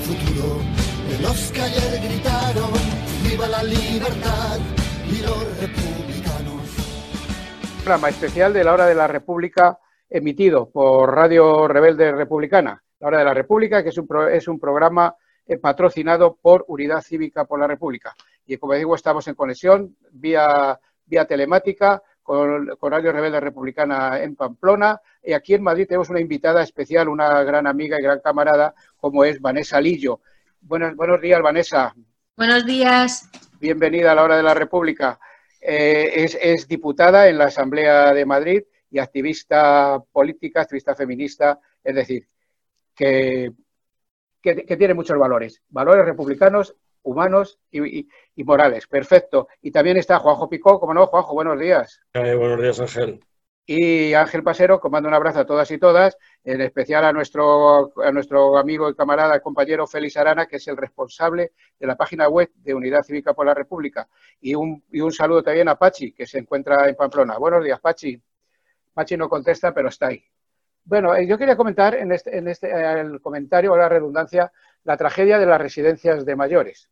[0.00, 0.60] futuro
[1.22, 1.60] los que
[2.08, 2.70] gritaron,
[3.22, 4.58] viva la libertad
[5.06, 6.62] y los republicanos.
[7.82, 9.78] Programa especial de la hora de la República
[10.08, 12.82] emitido por Radio Rebelde Republicana.
[13.00, 15.14] La hora de la República, que es un, es un programa
[15.46, 18.14] eh, patrocinado por Unidad Cívica por la República.
[18.46, 25.00] Y como digo, estamos en conexión vía, vía telemática con, Radio Rebelde Republicana en Pamplona.
[25.20, 29.24] Y aquí en Madrid tenemos una invitada especial, una gran amiga y gran camarada, como
[29.24, 30.20] es Vanessa Lillo.
[30.60, 31.92] Buenos, buenos días, Vanessa.
[32.36, 33.28] Buenos días.
[33.58, 35.18] Bienvenida a la hora de la República.
[35.60, 42.28] Eh, es, diputada en la Asamblea de Madrid y activista política, activista feminista, es decir,
[42.94, 43.50] que,
[44.40, 48.06] que, tiene muchos valores, valores republicanos, humanos y,
[48.36, 48.86] morales.
[48.86, 49.48] Perfecto.
[49.60, 52.00] Y también está Juanjo Picó, como no, Juanjo, buenos días.
[52.14, 53.20] buenos días, Ángel.
[53.66, 58.10] Y Ángel Pasero, comando un abrazo a todas y todas, en especial a nuestro, a
[58.10, 62.50] nuestro amigo y camarada, compañero Félix Arana, que es el responsable de la página web
[62.56, 64.08] de Unidad Cívica por la República.
[64.40, 67.38] Y un, y un saludo también a Pachi, que se encuentra en Pamplona.
[67.38, 68.20] Buenos días, Pachi.
[68.92, 70.24] Pachi no contesta, pero está ahí.
[70.84, 74.50] Bueno, eh, yo quería comentar en este, en este el comentario o la redundancia
[74.84, 76.90] la tragedia de las residencias de mayores.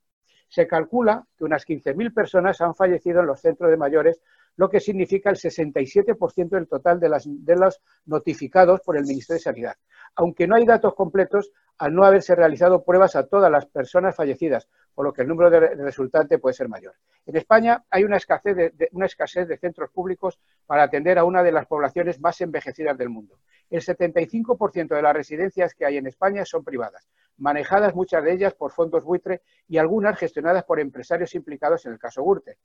[0.49, 4.21] Se calcula que unas 15.000 personas han fallecido en los centros de mayores,
[4.57, 9.39] lo que significa el 67% del total de, las, de los notificados por el Ministerio
[9.39, 9.77] de Sanidad.
[10.17, 14.69] Aunque no hay datos completos, al no haberse realizado pruebas a todas las personas fallecidas,
[14.95, 16.95] por lo que el número de resultantes puede ser mayor.
[17.25, 22.21] En España hay una escasez de centros públicos para atender a una de las poblaciones
[22.21, 23.39] más envejecidas del mundo.
[23.71, 28.55] El 75% de las residencias que hay en España son privadas, manejadas muchas de ellas
[28.55, 32.57] por fondos buitre y algunas gestionadas por empresarios implicados en el caso Gürtel,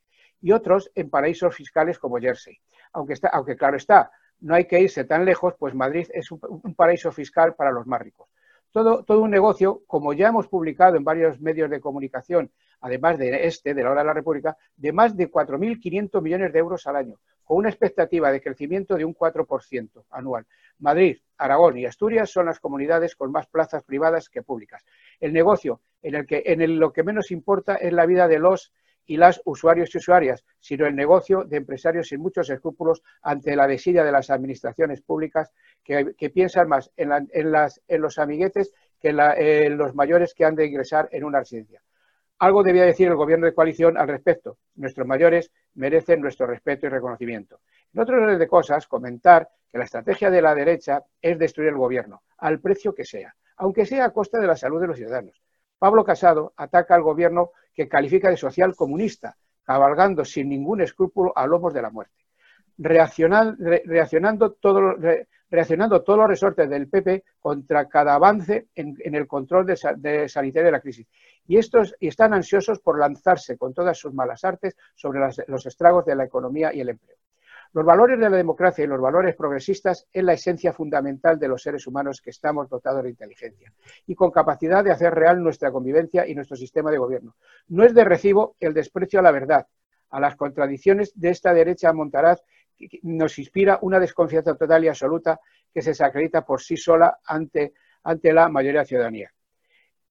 [0.41, 2.57] y otros en paraísos fiscales como Jersey.
[2.93, 7.55] Aunque, claro está, no hay que irse tan lejos, pues Madrid es un paraíso fiscal
[7.55, 8.29] para los más ricos
[8.73, 13.45] todo, todo un negocio, como ya hemos publicado en varios medios de comunicación, además de
[13.45, 16.95] este, de la hora de la República, de más de 4.500 millones de euros al
[16.95, 20.45] año, con una expectativa de crecimiento de un 4% anual.
[20.79, 24.83] Madrid, Aragón y Asturias son las comunidades con más plazas privadas que públicas.
[25.19, 28.71] El negocio en el que en lo que menos importa es la vida de los
[29.05, 33.67] y las usuarios y usuarias, sino el negocio de empresarios sin muchos escrúpulos ante la
[33.67, 35.51] desidia de las administraciones públicas
[35.83, 37.09] que, piensan más en,
[37.51, 41.81] las, en, los amiguetes que en, los mayores que han de ingresar en una residencia.
[42.39, 44.57] Algo debía decir el gobierno de coalición al respecto.
[44.75, 47.61] Nuestros mayores merecen nuestro respeto y reconocimiento.
[47.93, 51.77] En otro orden de cosas, comentar que la estrategia de la derecha es destruir el
[51.77, 55.41] gobierno, al precio que sea, aunque sea a costa de la salud de los ciudadanos.
[55.77, 61.47] Pablo Casado ataca al gobierno que califica de social comunista, cabalgando sin ningún escrúpulo a
[61.47, 62.22] lomos de la muerte.
[62.77, 70.65] Reaccionando, reaccionando todos los resortes del PP contra cada avance en, el control de, sanitario
[70.65, 71.07] de la crisis.
[71.47, 76.05] Y estos y están ansiosos por lanzarse con todas sus malas artes sobre los estragos
[76.05, 77.17] de la economía y el empleo.
[77.73, 81.63] Los valores de la democracia y los valores progresistas es la esencia fundamental de los
[81.63, 83.73] seres humanos que estamos dotados de inteligencia
[84.05, 87.35] y con capacidad de hacer real nuestra convivencia y nuestro sistema de gobierno.
[87.69, 89.65] No es de recibo el desprecio a la verdad,
[90.11, 92.43] a las contradicciones de esta derecha montaraz
[93.03, 95.39] nos inspira una desconfianza total y absoluta
[95.73, 97.73] que se desacredita por sí sola ante,
[98.03, 99.33] ante la mayoría de la ciudadanía.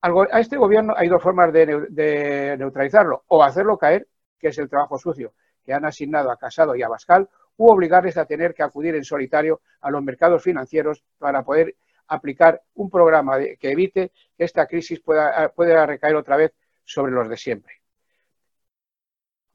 [0.00, 4.08] a este gobierno hay dos formas de, neutralizarlo, o hacerlo caer,
[4.38, 5.34] que es el trabajo sucio
[5.64, 9.04] que han asignado a Casado y a Bascal, u obligarles a tener que acudir en
[9.04, 11.76] solitario a los mercados financieros para poder
[12.08, 16.52] aplicar un programa que evite que esta crisis pueda, pueda recaer otra vez
[16.84, 17.81] sobre los de siempre.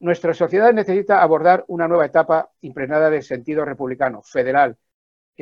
[0.00, 4.76] Nuestra sociedad necesita abordar una nueva etapa impregnada de sentido republicano, federal,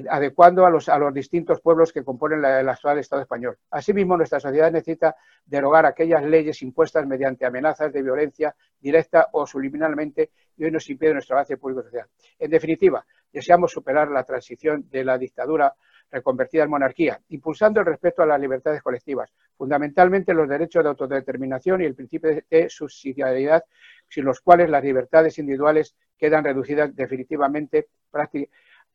[0.08, 3.58] adecuando a los, a los distintos pueblos que componen el actual Estado español.
[3.70, 5.14] Asimismo, nuestra sociedad necesita
[5.44, 11.12] derogar aquellas leyes impuestas mediante amenazas de violencia directa o subliminalmente y hoy nos impide
[11.12, 12.06] nuestro avance público-social.
[12.38, 15.74] En definitiva, deseamos superar la transición de la dictadura
[16.10, 21.82] reconvertida en monarquía, impulsando el respeto a las libertades colectivas, fundamentalmente los derechos de autodeterminación
[21.82, 23.64] y el principio de subsidiariedad,
[24.08, 27.88] sin los cuales las libertades individuales quedan reducidas definitivamente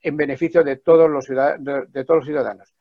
[0.02, 2.74] en beneficio de todos los ciudadanos.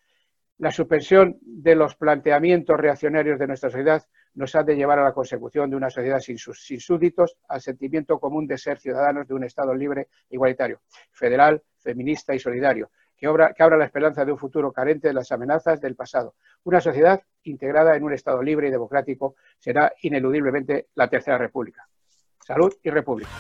[0.59, 4.05] La suspensión de los planteamientos reaccionarios de nuestra sociedad
[4.35, 8.47] nos ha de llevar a la consecución de una sociedad sin, súbditos, al sentimiento común
[8.47, 12.91] de ser ciudadanos de un Estado libre igualitario, federal, feminista y solidario,
[13.21, 16.35] que, que abra la esperanza de un futuro carente de las amenazas del pasado.
[16.65, 21.87] Una sociedad integrada en un Estado libre y democrático será ineludiblemente la Tercera República.
[22.43, 23.31] Salud y República.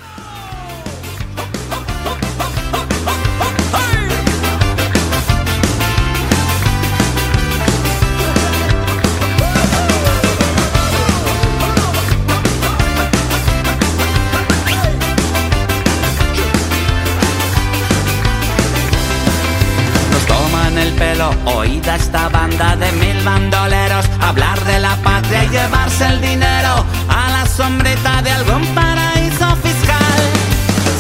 [21.91, 27.31] Oída esta banda de mil bandoleros hablar de la patria y llevarse el dinero a
[27.31, 30.21] la sombrita de algún paraíso fiscal.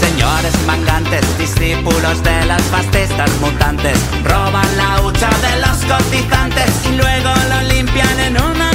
[0.00, 7.31] Señores mangantes, discípulos de las fascistas mutantes, roban la hucha de los cotizantes y luego
[7.50, 8.69] lo limpian en una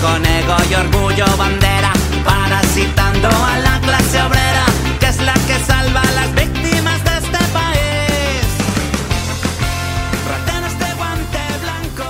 [0.00, 1.92] con ego y orgullo bandera,
[2.24, 4.66] parasitando a la clase obrera,
[5.00, 8.44] que es la que salva a las víctimas de este país.
[10.28, 12.04] Rateros de guante blanco.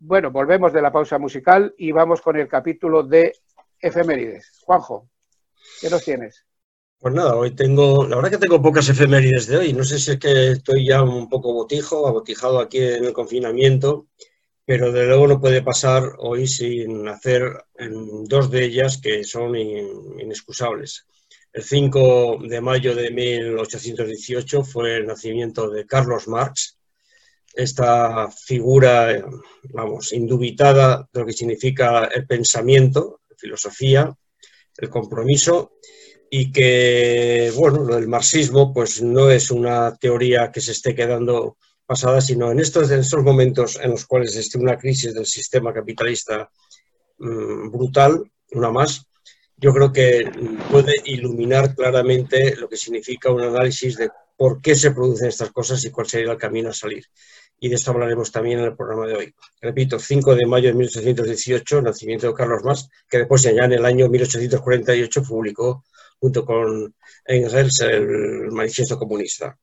[0.00, 3.34] Bueno, volvemos de la pausa musical y vamos con el capítulo de
[3.78, 4.52] efemérides.
[4.64, 5.08] Juanjo,
[5.80, 6.46] ¿qué nos tienes?
[6.98, 9.72] Pues nada, hoy tengo, la verdad que tengo pocas efemérides de hoy.
[9.74, 14.06] No sé si es que estoy ya un poco botijo, abotijado aquí en el confinamiento,
[14.66, 17.64] pero de luego no puede pasar hoy sin hacer
[18.24, 21.06] dos de ellas que son in- inexcusables.
[21.52, 26.78] El 5 de mayo de 1818 fue el nacimiento de Carlos Marx,
[27.54, 29.24] esta figura,
[29.70, 34.14] vamos, indubitada de lo que significa el pensamiento, filosofía,
[34.76, 35.72] el compromiso
[36.28, 42.20] y que, bueno, del marxismo pues no es una teoría que se esté quedando pasada,
[42.20, 46.50] sino en estos, en momentos en los cuales existe una crisis del sistema capitalista
[47.18, 49.06] mm, brutal, una más,
[49.56, 50.30] yo creo que
[50.70, 55.82] puede iluminar claramente lo que significa un análisis de por qué se producen estas cosas
[55.84, 57.06] y cuál sería el camino a salir.
[57.58, 59.34] Y de esto hablaremos también en el programa de hoy.
[59.62, 63.84] Repito, 5 de mayo de 1818, nacimiento de Carlos Marx, que después ya en el
[63.86, 65.84] año 1848 publicó
[66.20, 66.94] junto con
[67.24, 69.56] Engels el manifiesto comunista.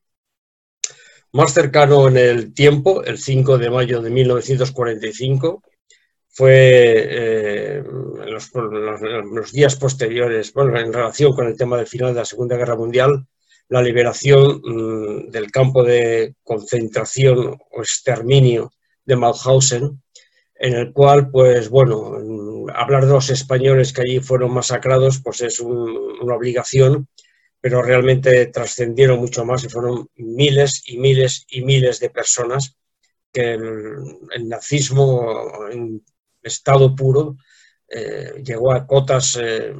[1.33, 5.61] Más cercano en el tiempo, el 5 de mayo de 1945,
[6.29, 12.13] fue eh, en, los, los- días posteriores, bueno, en relación con el tema del final
[12.13, 13.25] de la Segunda Guerra Mundial,
[13.69, 18.71] la liberación mm, del campo de concentración o exterminio
[19.05, 20.01] de Mauthausen,
[20.55, 25.41] en el cual, pues bueno, mm, hablar de los españoles que allí fueron masacrados, pues
[25.41, 27.07] es un- una obligación,
[27.63, 32.75] pero realmente trascendieron mucho más y fueron miles y miles y miles de personas
[33.31, 33.95] que el,
[34.35, 36.03] el nazismo en
[36.41, 37.37] estado puro
[37.87, 39.73] eh, llegó a cotas eh,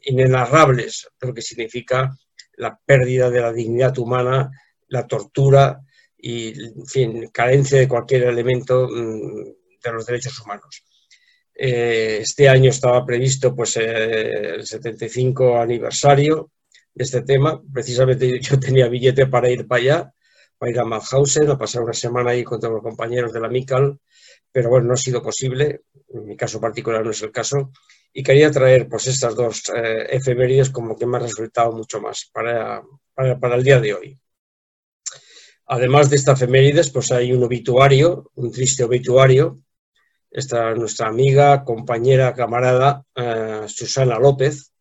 [0.00, 2.10] inenarrables lo que significa
[2.56, 4.50] la pérdida de la dignidad humana,
[4.88, 5.78] la tortura
[6.16, 9.44] y, en fin, carencia de cualquier elemento mm,
[9.84, 10.84] de los derechos humanos.
[11.54, 16.50] Eh, este año estaba previsto pues, el 75 aniversario
[17.02, 17.60] este tema.
[17.72, 20.14] Precisamente yo tenía billete para ir para allá,
[20.58, 23.48] para ir a Mauthausen, a pasar una semana ahí con todos los compañeros de la
[23.48, 23.98] MICAL,
[24.52, 25.82] pero bueno, no ha sido posible.
[26.08, 27.72] En mi caso particular no es el caso.
[28.12, 32.28] Y quería traer pues estas dos eh, efemérides como que me ha resultado mucho más
[32.32, 32.82] para,
[33.14, 34.18] para, el día de hoy.
[35.66, 39.60] Además de esta efemérides, pues hay un obituario, un triste obituario.
[40.28, 44.72] Esta nuestra amiga, compañera, camarada, eh, Susana López.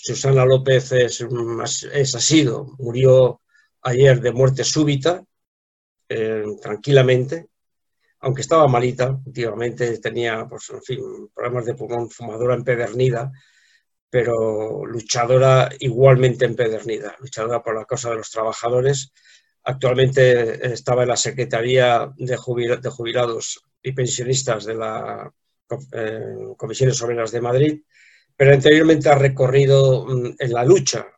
[0.00, 1.26] Susana López es,
[1.92, 3.40] es, ha sido, murió
[3.82, 5.24] ayer de muerte súbita,
[6.08, 7.48] eh, tranquilamente,
[8.20, 11.00] aunque estaba malita, últimamente tenía, pues, fin,
[11.34, 13.32] problemas de pulmón, fumadora empedernida,
[14.08, 19.12] pero luchadora igualmente empedernida, luchadora por la causa de los trabajadores.
[19.64, 25.32] Actualmente estaba en la Secretaría de Jubilados y Pensionistas de la
[25.92, 27.82] eh, Comisiones Obreras de Madrid,
[28.38, 31.08] pero anteriormente ha recorrido mm, en la lucha,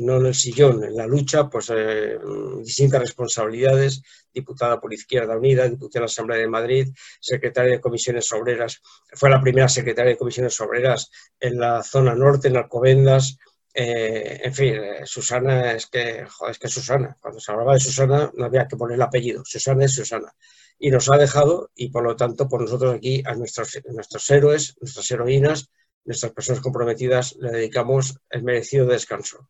[0.00, 2.18] no en el sillón, en la lucha, pues eh,
[2.64, 4.02] distintas responsabilidades,
[4.32, 6.88] diputada por Izquierda Unida, diputada de la Asamblea de Madrid,
[7.20, 12.48] secretaria de Comisiones Obreras, fue la primera secretaria de Comisiones Obreras en la zona norte,
[12.48, 13.38] en Alcobendas,
[13.72, 17.80] eh, en fin, eh, Susana es que, joder, es que Susana, cuando se hablaba de
[17.80, 20.34] Susana no había que poner el apellido, Susana es Susana.
[20.78, 24.76] Y nos ha dejado, y por lo tanto, por nosotros aquí, a nuestros, nuestros héroes,
[24.80, 25.70] nuestras heroínas,
[26.04, 29.48] nuestras personas comprometidas, le dedicamos el merecido descanso.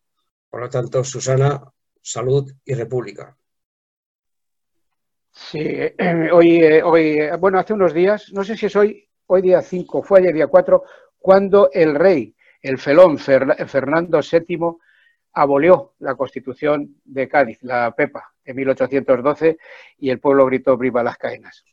[0.49, 1.61] Por lo tanto, Susana,
[2.01, 3.35] salud y república.
[5.31, 9.41] Sí, eh, hoy, eh, hoy, bueno, hace unos días, no sé si es hoy, hoy
[9.41, 10.83] día 5, fue ayer día 4,
[11.17, 14.77] cuando el rey, el felón Fer, Fernando VII,
[15.33, 19.57] abolió la constitución de Cádiz, la PEPA, de 1812,
[19.97, 21.65] y el pueblo gritó viva las caenas.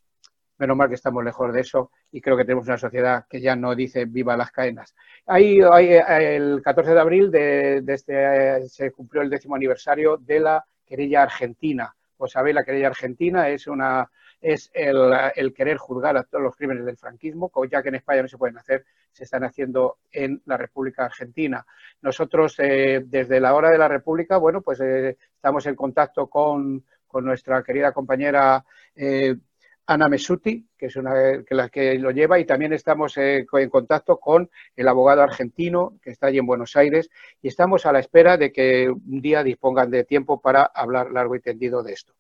[0.59, 3.57] Menos mal que estamos lejos de eso y creo que tenemos una sociedad que ya
[3.57, 4.95] no dice viva las caenas.
[5.27, 10.65] Ahí, ahí el 14 de abril de, este, se cumplió el décimo aniversario de la
[10.85, 14.09] querella argentina Pues sabéis, la querella argentina es una
[14.43, 18.29] es el, querer juzgar a todos los crímenes del franquismo, ya que en España no
[18.29, 21.65] se pueden hacer, se están haciendo en la República Argentina.
[22.03, 26.85] Nosotros, eh, desde la hora de la República, bueno, pues eh, estamos en contacto con,
[27.15, 28.65] nuestra querida compañera
[28.97, 29.37] eh,
[29.87, 34.19] Ana Mesuti, que es una que la que lo lleva, y también estamos en contacto
[34.19, 37.11] con el abogado argentino que está allí en Buenos Aires,
[37.41, 41.35] y estamos a la espera de que un día dispongan de tiempo para hablar largo
[41.35, 42.15] y tendido de esto.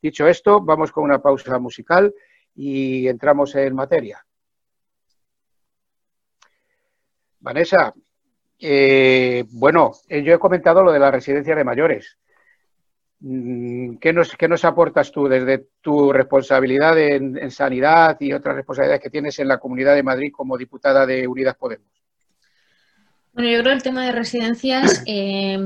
[0.00, 2.14] Dicho esto, vamos con una pausa musical
[2.54, 4.24] y entramos en materia.
[7.40, 7.94] Vanessa,
[8.58, 12.18] eh, bueno, eh, yo he comentado lo de la residencia de mayores.
[13.20, 19.10] Mm, ¿Qué nos, nos aportas tú desde tu responsabilidad en, sanidad y otras responsabilidades que
[19.10, 21.86] tienes en la Comunidad de Madrid como diputada de Unidas Podemos?
[23.32, 25.58] Bueno, yo creo que el tema de residencias eh,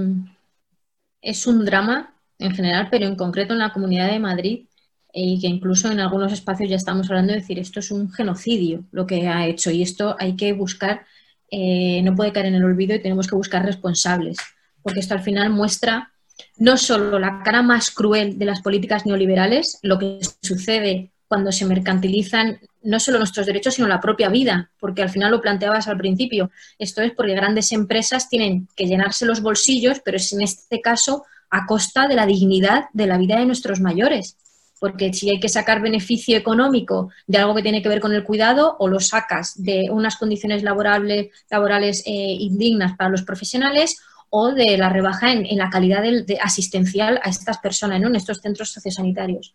[1.20, 4.66] es un drama en general, pero en concreto en la Comunidad de Madrid,
[5.12, 8.12] eh, y que incluso en algunos espacios ya estamos hablando de decir esto es un
[8.12, 11.04] genocidio lo que ha hecho y esto hay que buscar,
[11.50, 14.38] eh, no puede caer en el olvido y tenemos que buscar responsables,
[14.82, 16.09] porque esto al final muestra
[16.56, 21.64] no solo la cara más cruel de las políticas neoliberales, lo que sucede cuando se
[21.64, 25.96] mercantilizan no solo nuestros derechos, sino la propia vida, porque al final lo planteabas al
[25.96, 26.50] principio.
[26.78, 31.24] Esto es porque grandes empresas tienen que llenarse los bolsillos, pero es en este caso
[31.50, 34.36] a costa de la dignidad de la vida de nuestros mayores.
[34.80, 38.24] Porque si hay que sacar beneficio económico de algo que tiene que ver con el
[38.24, 44.00] cuidado, o lo sacas de unas condiciones laborales eh, indignas para los profesionales,
[44.30, 48.08] o de la rebaja en, la calidad de, asistencial a estas personas, ¿no?
[48.08, 49.54] en estos centros sociosanitarios.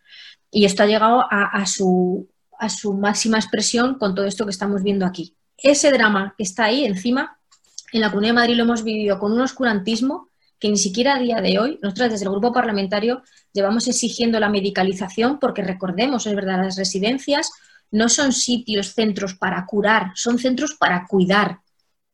[0.51, 2.29] Y esto ha llegado a, su,
[2.59, 5.35] a su máxima expresión con todo esto que estamos viendo aquí.
[5.57, 7.39] Ese drama que está ahí encima,
[7.93, 10.29] en la Comunidad de Madrid lo hemos vivido con un oscurantismo
[10.59, 14.49] que ni siquiera a día de hoy, nosotros desde el grupo parlamentario llevamos exigiendo la
[14.49, 17.51] medicalización porque recordemos, es verdad, las residencias
[17.91, 21.59] no son sitios, centros para curar, son centros para cuidar.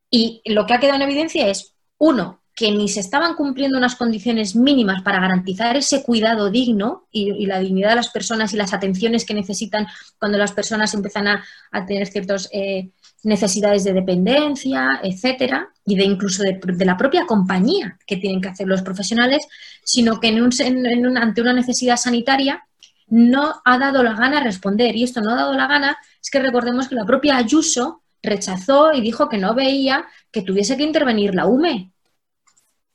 [0.10, 3.96] Y lo que ha quedado en evidencia es, uno, que ni se estaban cumpliendo unas
[3.96, 8.72] condiciones mínimas para garantizar ese cuidado digno y, la dignidad de las personas y las
[8.72, 9.88] atenciones que necesitan
[10.20, 11.44] cuando las personas empiezan a,
[11.88, 12.92] tener ciertas eh,
[13.24, 18.68] necesidades de dependencia, etcétera, y de incluso de, la propia compañía que tienen que hacer
[18.68, 19.40] los profesionales,
[19.84, 22.64] sino que ante una necesidad sanitaria
[23.08, 24.96] no ha dado la gana responder.
[24.96, 28.94] Y esto no ha dado la gana es que recordemos que la propia Ayuso rechazó
[28.94, 31.92] y dijo que no veía que tuviese que intervenir la UME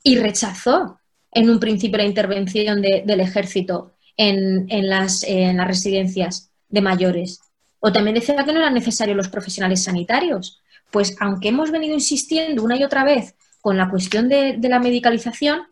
[0.06, 1.00] y rechazó
[1.32, 7.40] en un principio la intervención del ejército en, las, en, las, residencias de mayores.
[7.80, 10.62] O también decía que no eran necesarios los profesionales sanitarios.
[10.92, 15.62] Pues aunque hemos venido insistiendo una y otra vez con la cuestión de, la medicalización,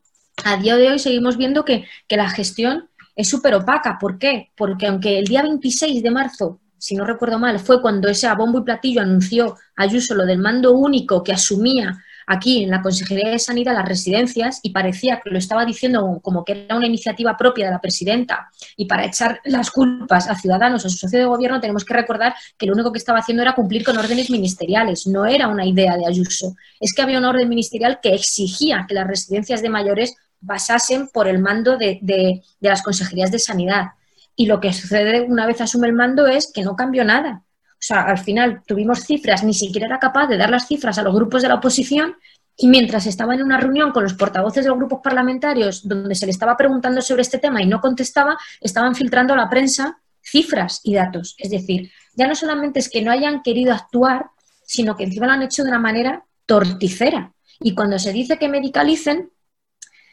[0.45, 3.99] a día de hoy seguimos viendo que, que la gestión es súper opaca.
[4.00, 4.50] ¿Por qué?
[4.57, 8.35] Porque aunque el día 26 de marzo, si no recuerdo mal, fue cuando ese a
[8.35, 13.31] bombo y platillo anunció Ayuso lo del mando único que asumía aquí en la Consejería
[13.31, 17.37] de Sanidad las residencias y parecía que lo estaba diciendo como que era una iniciativa
[17.37, 21.25] propia de la presidenta y para echar las culpas a ciudadanos, a su socio de
[21.25, 25.07] gobierno, tenemos que recordar que lo único que estaba haciendo era cumplir con órdenes ministeriales,
[25.07, 26.54] no era una idea de Ayuso.
[26.81, 31.28] Es que había un orden ministerial que exigía que las residencias de mayores basasen por
[31.28, 33.93] el mando de, de las consejerías de sanidad.
[34.37, 37.44] Y lo que sucede una vez asume el mando es que no cambió nada.
[37.85, 41.03] O sea, al final tuvimos cifras, ni siquiera era capaz de dar las cifras a
[41.03, 42.17] los grupos de la oposición
[42.57, 46.25] y mientras estaba en una reunión con los portavoces de los grupos parlamentarios donde se
[46.25, 50.81] le estaba preguntando sobre este tema y no contestaba, estaban filtrando a la prensa cifras
[50.83, 51.35] y datos.
[51.37, 54.31] Es decir, ya no solamente es que no hayan querido actuar,
[54.64, 57.35] sino que encima lo han hecho de una manera torticera.
[57.61, 59.31] Y cuando se dice que medicalicen,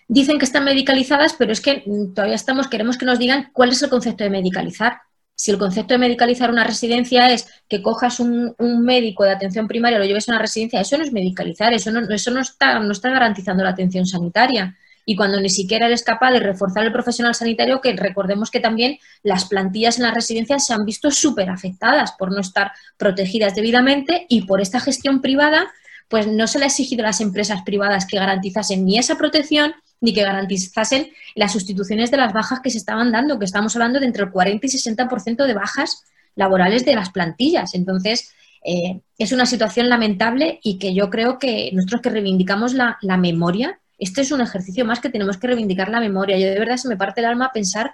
[0.09, 3.81] dicen que están medicalizadas, pero es que todavía estamos, queremos que nos digan cuál es
[3.81, 4.99] el concepto de medicalizar.
[5.35, 9.97] Si el concepto de medicalizar una residencia es que cojas un, médico de atención primaria,
[9.97, 12.91] lo lleves a una residencia, eso no es medicalizar, eso no, eso no, está, no
[12.91, 14.77] está garantizando la atención sanitaria.
[15.03, 18.99] Y cuando ni siquiera eres capaz de reforzar el profesional sanitario, que recordemos que también
[19.23, 24.27] las plantillas en las residencias se han visto súper afectadas por no estar protegidas debidamente
[24.29, 25.71] y por esta gestión privada,
[26.07, 29.73] pues no se le ha exigido a las empresas privadas que garantizasen ni esa protección
[30.01, 33.99] ni que garantizasen las sustituciones de las bajas que se estaban dando, que estamos hablando
[33.99, 36.03] de entre el 40 y 60% de bajas
[36.35, 37.75] laborales de las plantillas.
[37.75, 42.97] Entonces, eh, es una situación lamentable y que yo creo que nosotros que reivindicamos la,
[43.17, 46.37] memoria, este es un ejercicio más que tenemos que reivindicar la memoria.
[46.37, 47.93] Yo de verdad se me parte el alma pensar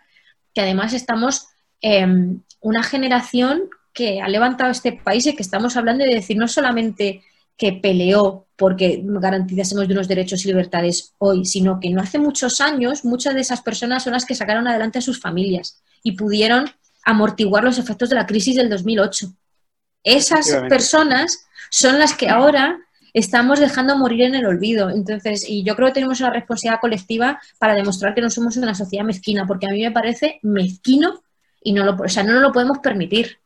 [0.53, 1.47] que además estamos
[1.81, 6.47] em, una generación que ha levantado este país y que estamos hablando de decir no
[6.47, 7.23] solamente
[7.57, 12.61] que peleó porque garantizásemos de unos derechos y libertades hoy, sino que no hace muchos
[12.61, 16.69] años muchas de esas personas son las que sacaron adelante a sus familias y pudieron
[17.03, 19.31] amortiguar los efectos de la crisis del 2008.
[20.03, 22.79] Esas personas son las que ahora
[23.13, 24.89] estamos dejando morir en el olvido.
[24.89, 28.75] Entonces, y yo creo que tenemos una responsabilidad colectiva para demostrar que no somos una
[28.75, 31.23] sociedad mezquina, porque a mí me parece mezquino
[31.63, 33.39] y no lo, o sea, no nos lo podemos permitir.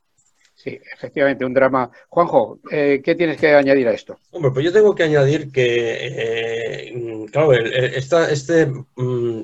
[0.63, 1.89] Sí, efectivamente, un drama.
[2.07, 4.19] Juanjo, eh, ¿qué tienes que añadir a esto?
[4.29, 9.41] Hombre, pues yo tengo que añadir que, eh, claro, esta este, mm,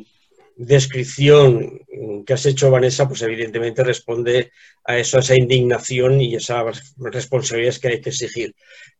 [0.57, 1.79] descripción
[2.23, 4.51] que has hecho, Vanessa, pues evidentemente responde
[4.85, 8.53] a eso, a esa indignación y esas responsabilidades que hay que exigir.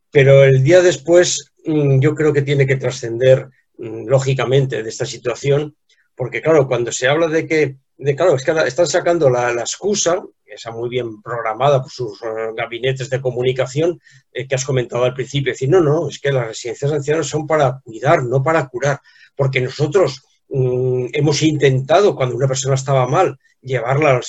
[0.10, 3.48] Pero el día después mm, yo creo que tiene que trascender,
[3.78, 5.76] mm, lógicamente, de esta situación,
[6.16, 9.62] porque claro, cuando se habla de que, de, claro, es que están sacando la, la
[9.62, 10.24] excusa
[10.58, 14.00] esa muy bien programada por sus eh, gabinetes de comunicación
[14.34, 15.54] eh, que has comentado al principio.
[15.54, 19.00] decir, no, no, es que las residencias de ancianos son para cuidar, no para curar,
[19.36, 24.22] porque nosotros mm, hemos intentado, cuando una persona estaba mal, llevarla al,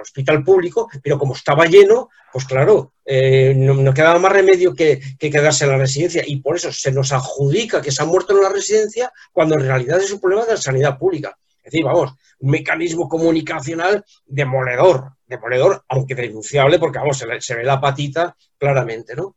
[0.00, 5.30] hospital público, pero como estaba lleno, pues claro, eh, no, quedaba más remedio que, que,
[5.30, 8.42] quedarse en la residencia y por eso se nos adjudica que se ha muerto en
[8.42, 11.36] la residencia cuando en realidad es un problema de la sanidad pública.
[11.68, 17.78] Es decir, vamos, un mecanismo comunicacional demoledor, demoledor, aunque denunciable, porque vamos, se, ve la
[17.78, 19.36] patita claramente, ¿no?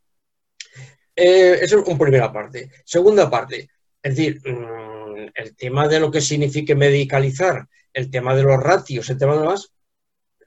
[1.14, 2.70] Eh, eso es una primera parte.
[2.86, 3.68] Segunda parte,
[4.02, 9.10] es decir, mm, el tema de lo que signifique medicalizar, el tema de los ratios,
[9.10, 9.70] el tema de más,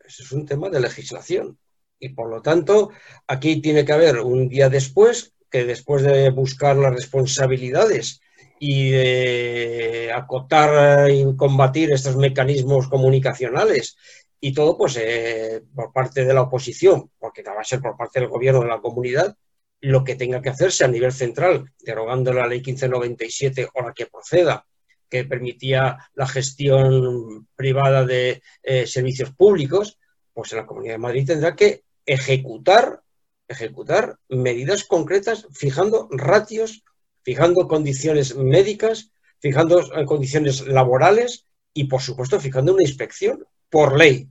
[0.08, 1.60] es un tema de legislación.
[2.00, 2.90] Y por lo tanto,
[3.28, 8.22] aquí tiene que haber un día después, que después de buscar las responsabilidades
[8.68, 13.96] y de acotar y combatir estos mecanismos comunicacionales.
[14.40, 18.20] Y todo pues eh, por parte de la oposición, porque va a ser por parte
[18.20, 19.38] del gobierno de la comunidad,
[19.82, 24.08] lo que tenga que hacerse a nivel central, derogando la ley 1597 o la que
[24.08, 24.66] proceda,
[25.10, 30.00] que permitía la gestión privada de eh, servicios públicos,
[30.34, 33.04] pues la Comunidad de Madrid tendrá que ejecutar,
[33.48, 36.84] ejecutar medidas concretas fijando ratios
[37.26, 44.30] fijando condiciones médicas, fijando eh, condiciones laborales y, por supuesto, fijando una inspección por ley.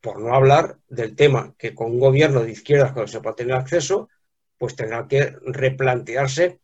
[0.00, 3.54] Por no hablar del tema que con un gobierno de izquierdas, cuando se pueda tener
[3.54, 4.08] acceso,
[4.56, 6.60] pues tendrá que replantearse.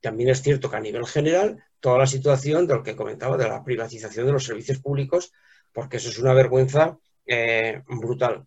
[0.00, 3.48] También es cierto que a nivel general, toda la situación de lo que comentaba de
[3.48, 5.32] la privatización de los servicios públicos,
[5.72, 8.46] porque eso es una vergüenza eh, brutal.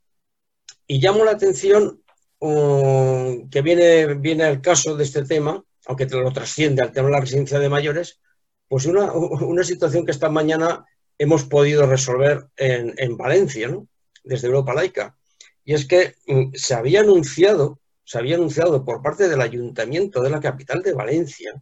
[0.88, 2.01] Y llamo la atención
[2.39, 7.08] um, que viene, viene el caso de este tema, aunque te lo trasciende al tema
[7.08, 8.19] de la residencia de mayores,
[8.67, 10.86] pues una, situación que esta mañana
[11.17, 13.88] hemos podido resolver en, en Valencia, ¿no?
[14.24, 15.17] desde Europa Laica.
[15.63, 20.30] Y es que mm, se había anunciado, se había anunciado por parte del ayuntamiento de
[20.30, 21.54] la capital de Valencia,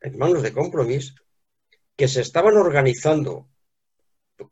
[0.00, 1.14] en manos de compromiso,
[1.96, 3.48] que se estaban organizando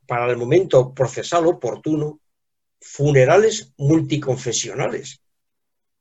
[0.07, 2.21] para el momento procesal oportuno
[2.81, 5.21] funerales multiconfesionales,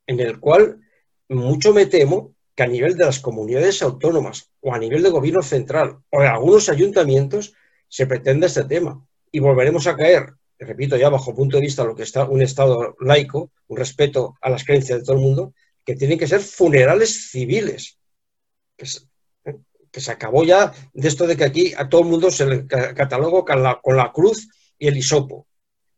[0.06, 0.80] en el cual
[1.28, 5.42] mucho me temo que a nivel de las comunidades autónomas o a nivel de gobierno
[5.42, 7.54] central o de algunos ayuntamientos
[7.88, 9.02] se pretende este tema.
[9.32, 12.98] Y volveremos a caer, repito ya bajo punto de vista lo que está un Estado
[13.00, 15.54] laico, un respeto a las creencias de todo el mundo,
[15.86, 17.98] que tienen que ser funerales civiles.
[18.76, 19.08] Que se,
[19.90, 22.68] que se acabó ya de esto de que aquí a todo el mundo se le
[22.68, 25.48] cataloga con la, con la cruz y el hisopo.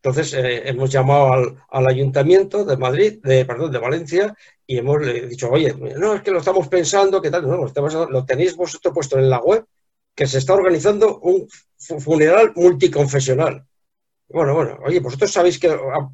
[0.04, 4.36] Entonces eh, hemos llamado al, ayuntamiento de Madrid, de, perdón, de Valencia,
[4.66, 7.48] y hemos dicho, oye, no, es que lo estamos pensando, ¿qué tal?
[7.48, 7.68] No,
[8.10, 9.64] lo, tenéis vosotros puesto en la web,
[10.16, 13.64] que se está organizando un funeral multiconfesional.
[14.28, 16.10] Bueno, bueno, oye, vosotros sabéis que, ah,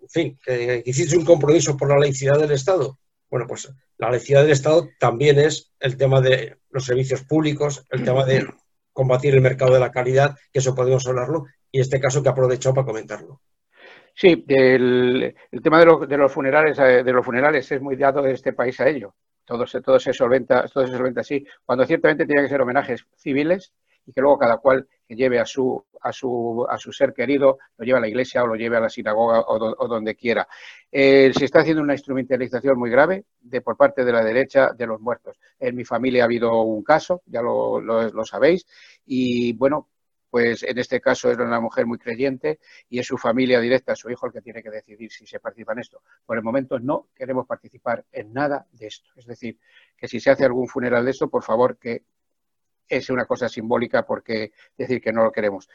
[0.00, 2.98] en fin, que, hiciste un compromiso por la laicidad del Estado.
[3.30, 8.02] Bueno, pues la laicidad del Estado también es el tema de los servicios públicos, el
[8.02, 8.44] tema de
[8.92, 12.72] combatir el mercado de la calidad, que eso podemos hablarlo, y este caso que aprovecho
[12.74, 13.40] para comentarlo.
[14.14, 18.32] Sí, el, tema de, de, los funerales, eh, de los funerales es muy dado de
[18.32, 19.14] este país a ello.
[19.44, 23.06] Todo se, todo se solventa, todo se solventa así, cuando ciertamente tiene que ser homenajes
[23.16, 23.72] civiles
[24.04, 27.58] y que luego cada cual que lleve a su, a su, a su ser querido,
[27.76, 30.48] lo lleve a la iglesia o lo lleve a la sinagoga o, donde quiera.
[30.90, 34.86] Eh, se está haciendo una instrumentalización muy grave de por parte de la derecha de
[34.86, 35.38] los muertos.
[35.60, 38.66] En mi familia ha habido un caso, ya lo, lo sabéis,
[39.06, 39.88] y bueno,
[40.30, 44.10] pues en este caso era una mujer muy creyente y es su familia directa, su
[44.10, 46.02] hijo el que tiene que decidir si se participa en esto.
[46.26, 49.10] Por el momento no queremos participar en nada de esto.
[49.16, 49.58] Es decir,
[49.96, 52.02] que si se hace algún funeral de esto, por favor que
[52.88, 55.68] es una cosa simbólica porque decir que no lo queremos.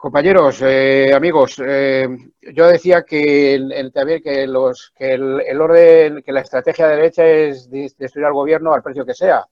[0.00, 2.08] Compañeros, eh, amigos, eh,
[2.40, 7.26] yo decía que, el, también que, los, que el, orden, que la estrategia de derecha
[7.26, 9.46] es destruir al gobierno al precio que sea.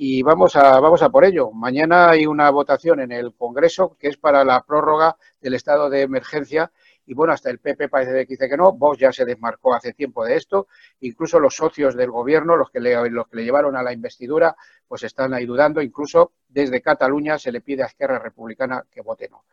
[0.00, 1.50] Y vamos a, vamos a por ello.
[1.50, 6.02] Mañana hay una votación en el Congreso que es para la prórroga del estado de
[6.02, 6.70] emergencia
[7.04, 9.94] y bueno, hasta el PP parece que dice que no, Vox ya se desmarcó hace
[9.94, 10.68] tiempo de esto,
[11.00, 14.54] incluso los socios del gobierno, los que le, los que le llevaron a la investidura,
[14.86, 19.28] pues están ahí dudando, incluso desde Cataluña se le pide a Esquerra Republicana que vote
[19.28, 19.46] no.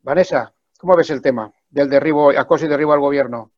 [0.00, 3.50] Vanessa, ¿cómo ves el tema del derribo, acoso y derribo al gobierno?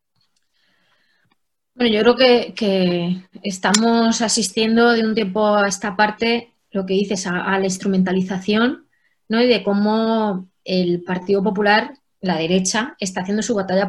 [1.75, 7.27] Bueno, yo creo que, estamos asistiendo de un tiempo a esta parte, lo que dices,
[7.27, 8.87] a, a la instrumentalización,
[9.27, 9.41] ¿no?
[9.41, 11.93] Y de cómo el Partido Popular
[12.25, 13.87] la derecha está haciendo su batalla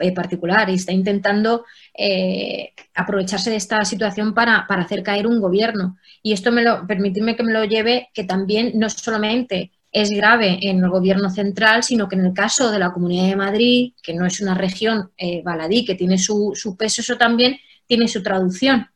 [0.00, 5.96] eh, particular y está intentando eh, aprovecharse de esta situación para, hacer caer un gobierno.
[6.22, 10.58] Y esto me lo, permitidme que me lo lleve, que también no solamente es grave
[10.60, 14.12] en el gobierno central, sino que en el caso de la Comunidad de Madrid, que
[14.12, 18.22] no es una región eh, baladí, que tiene su, su peso, eso también tiene su
[18.22, 18.88] traducción.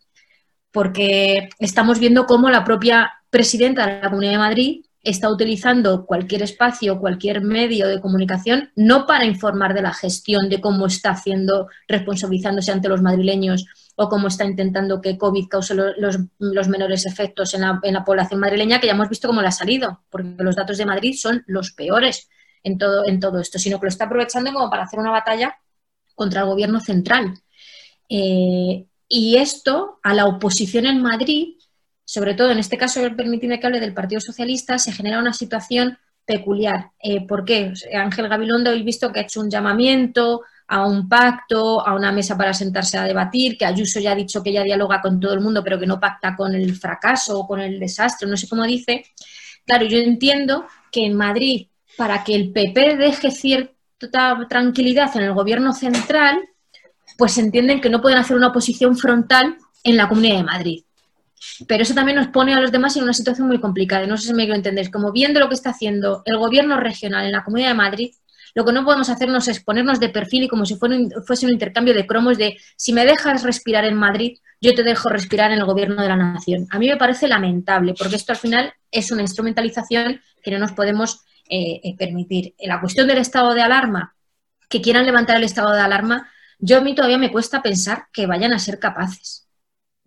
[0.70, 6.42] Porque estamos viendo cómo la propia presidenta de la Comunidad de Madrid está utilizando cualquier
[6.42, 11.68] espacio, cualquier medio de comunicación, no para informar de la gestión, de cómo está haciendo,
[11.88, 17.62] responsabilizándose ante los madrileños o cómo está intentando que COVID cause los, menores efectos en
[17.62, 20.86] la, población madrileña, que ya hemos visto cómo le ha salido, porque los datos de
[20.86, 22.28] Madrid son los peores
[22.62, 23.04] en todo,
[23.40, 25.56] esto, sino que lo está aprovechando como para hacer una batalla
[26.14, 27.34] contra el gobierno central.
[28.08, 31.59] Eh, y esto a la oposición en Madrid
[32.10, 35.96] sobre todo en este caso, permitidme que hable del Partido Socialista, se genera una situación
[36.26, 36.90] peculiar.
[37.00, 37.72] Eh, ¿Por qué?
[37.94, 42.36] Ángel Gabilondo, he visto que ha hecho un llamamiento a un pacto, a una mesa
[42.36, 45.40] para sentarse a debatir, que Ayuso ya ha dicho que ya dialoga con todo el
[45.40, 48.64] mundo, pero que no pacta con el fracaso o con el desastre, no sé cómo
[48.64, 49.04] dice.
[49.64, 55.32] Claro, yo entiendo que en Madrid, para que el PP deje cierta tranquilidad en el
[55.32, 56.40] gobierno central,
[57.16, 60.82] pues entienden que no pueden hacer una oposición frontal en la Comunidad de Madrid.
[61.66, 64.06] Pero eso también nos pone a los demás en una situación muy complicada.
[64.06, 64.90] No sé si me quiero entender.
[64.90, 68.10] Como viendo lo que está haciendo el gobierno regional en la Comunidad de Madrid,
[68.54, 71.94] lo que no podemos hacernos es ponernos de perfil y como si fuese un intercambio
[71.94, 75.64] de cromos de si me dejas respirar en Madrid, yo te dejo respirar en el
[75.64, 76.66] gobierno de la nación.
[76.70, 80.72] A mí me parece lamentable porque esto al final es una instrumentalización que no nos
[80.72, 82.54] podemos eh, eh, permitir.
[82.58, 84.14] La cuestión del estado de alarma,
[84.68, 88.26] que quieran levantar el estado de alarma, yo a mí todavía me cuesta pensar que
[88.26, 89.49] vayan a ser capaces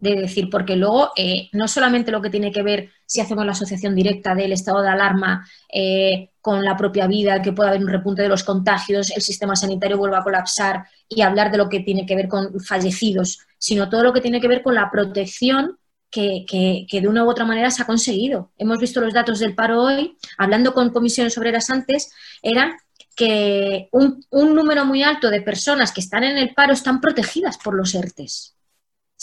[0.04, 3.54] de decir, porque luego eh, no solamente lo que tiene que ver si hacemos la
[3.54, 7.88] asociación directa del estado de alarma eh, con la propia vida, que pueda haber un
[7.88, 11.80] repunte de los contagios, el sistema sanitario vuelva a colapsar y hablar de lo que
[11.80, 15.78] tiene que ver con fallecidos, sino todo lo que tiene que ver con la protección
[16.12, 16.46] que,
[16.92, 18.52] de una u otra manera se ha conseguido.
[18.58, 22.12] Hemos visto los datos del paro hoy, hablando con comisiones obreras antes,
[22.42, 22.78] era
[23.16, 27.58] que un, un número muy alto de personas que están en el paro están protegidas
[27.58, 28.54] por los ERTES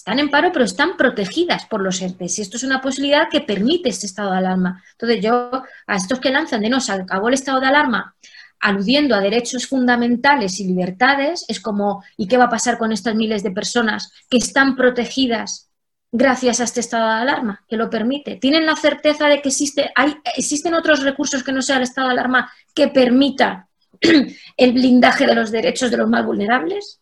[0.00, 2.38] están en paro, pero están protegidas por los ERTES.
[2.38, 4.82] Y esto es una posibilidad que permite este estado de alarma.
[4.92, 8.14] Entonces, yo a estos que lanzan de no, se acabó el estado de alarma
[8.60, 13.14] aludiendo a derechos fundamentales y libertades, es como, ¿y qué va a pasar con estas
[13.14, 15.68] miles de personas que están protegidas
[16.10, 18.36] gracias a este estado de alarma que lo permite?
[18.36, 22.08] ¿Tienen la certeza de que existe, hay, existen otros recursos que no sea el estado
[22.08, 23.68] de alarma que permita
[24.56, 27.00] el blindaje de los derechos de los más vulnerables?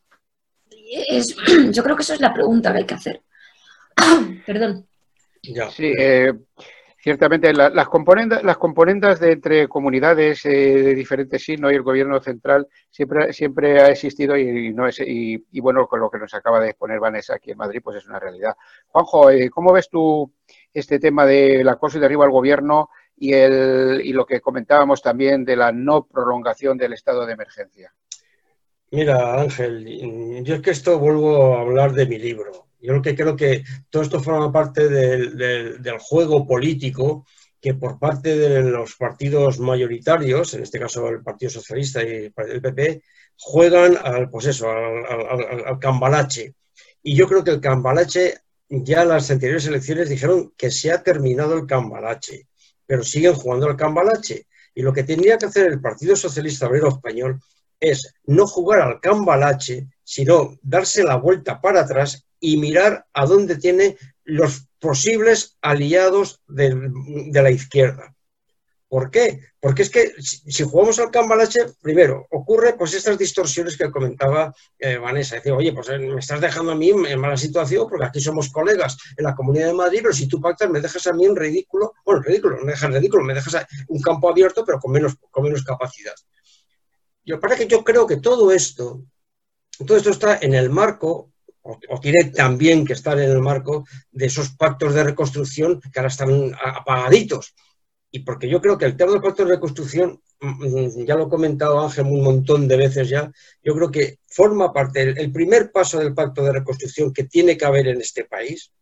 [1.72, 3.22] yo creo que esa es la pregunta que hay que hacer.
[4.46, 4.87] Perdón.
[5.42, 6.33] Sí, eh,
[7.01, 12.20] ciertamente las, componentes, las componentes de entre comunidades eh, de diferentes signos y el gobierno
[12.20, 16.61] central siempre, siempre ha existido y, no es, y, bueno, con lo que nos acaba
[16.61, 18.55] de exponer Vanessa aquí en Madrid, pues es una realidad.
[18.88, 20.33] Juanjo, eh, ¿cómo ves tú
[20.72, 25.44] este tema del acoso y derribo al gobierno y, el, y lo que comentábamos también
[25.44, 27.92] de la no prolongación del estado de emergencia?
[28.90, 32.68] Mira, Ángel, yo es que esto vuelvo a hablar de mi libro.
[32.81, 37.27] Yo lo que creo que todo esto forma parte del, juego político
[37.61, 42.62] que por parte de los partidos mayoritarios, en este caso el Partido Socialista y el
[42.62, 43.03] PP,
[43.37, 46.55] juegan al, pues eso, al, cambalache.
[47.03, 51.57] Y yo creo que el cambalache, ya las anteriores elecciones dijeron que se ha terminado
[51.59, 52.46] el cambalache,
[52.87, 54.46] pero siguen jugando al cambalache.
[54.74, 57.40] Y lo que tendría que hacer el Partido Socialista Obrero Español
[57.81, 63.57] es no jugar al cambalache, sino darse la vuelta para atrás y mirar a dónde
[63.57, 66.91] tiene los posibles aliados de,
[67.33, 68.14] la izquierda.
[68.88, 69.41] ¿Por qué?
[69.61, 74.97] Porque es que si jugamos al cambalache, primero, ocurre pues estas distorsiones que comentaba eh,
[74.97, 75.37] Vanessa.
[75.37, 78.49] Decir, oye, pues eh, me estás dejando a mí en mala situación porque aquí somos
[78.51, 81.37] colegas en la Comunidad de Madrid, pero si tú pactas me dejas a mí en
[81.37, 85.17] ridículo, bueno, ridículo, no me dejas ridículo, me dejas un campo abierto pero con menos,
[85.31, 86.14] con menos capacidad.
[87.29, 89.03] Yo, para que yo creo que todo esto,
[89.87, 94.25] todo esto está en el marco o, tiene también que estar en el marco de
[94.25, 97.55] esos pactos de reconstrucción que ahora están apagaditos
[98.11, 101.25] y porque yo creo que el tema del pacto de reconstrucción, mm, mm, ya lo
[101.25, 103.31] ha comentado Ángel un montón de veces ya,
[103.62, 107.67] yo creo que forma parte, el, primer paso del pacto de reconstrucción que tiene que
[107.67, 108.73] haber en este país,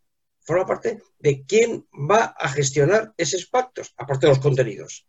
[0.42, 5.04] forma parte de quién va a gestionar esos pactos, aparte de los contenidos.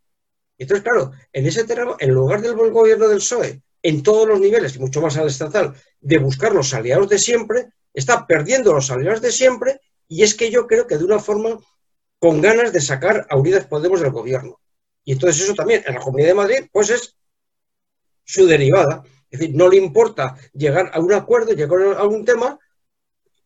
[0.57, 4.39] Entonces, claro, en ese terreno, en lugar del buen gobierno del PSOE, en todos los
[4.39, 8.89] niveles, y mucho más al estatal, de buscar los aliados de siempre, está perdiendo los
[8.89, 11.59] aliados de siempre, y es que yo creo que de una forma
[12.19, 14.59] con ganas de sacar a Unidas Podemos del gobierno.
[15.03, 17.15] Y entonces eso también en la Comunidad de Madrid, pues es
[18.23, 19.03] su derivada.
[19.29, 22.59] Es decir, no le importa llegar a un acuerdo, llegar a algún tema,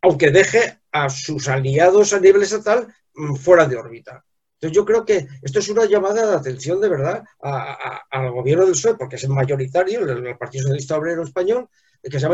[0.01, 4.25] aunque deje a sus aliados a nivel estatal mm, fuera de órbita.
[4.61, 8.73] Entonces yo creo que esto es una llamada de atención de verdad al gobierno del
[8.73, 11.67] PSOE, porque es el mayoritario, el, Partido Socialista Obrero Español,
[12.03, 12.27] que, se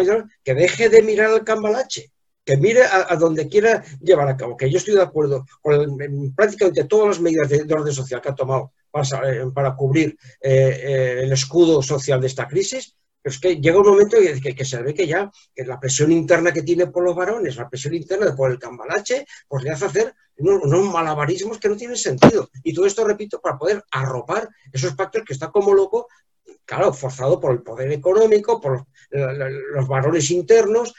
[0.44, 2.12] que deje de mirar al cambalache,
[2.44, 5.98] que mire a, donde quiera llevar a cabo, que yo estoy de acuerdo con
[6.36, 9.46] prácticamente todas las medidas de, orden social que ha tomado para, eh,
[9.78, 12.94] cubrir eh, eh, el escudo social de esta crisis,
[13.28, 16.54] pero es que llega un momento que, que, se ve que ya la presión interna
[16.54, 20.16] que tiene por los varones, la presión interna por el cambalache, pues le hace hacer
[20.38, 22.50] unos, malabarismos que no tienen sentido.
[22.64, 26.08] Y todo esto, repito, para poder arropar esos pactos que está como loco
[26.64, 30.94] claro, forzado por el poder económico, por los varones internos,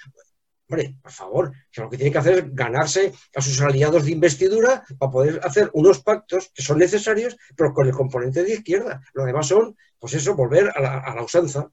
[0.71, 4.11] Hombre, por favor, que lo que tiene que hacer es ganarse a sus aliados de
[4.11, 9.01] investidura para poder hacer unos pactos que son necesarios, pero con el componente de izquierda.
[9.15, 11.71] Lo demás son, pues eso, volver a la, usanza.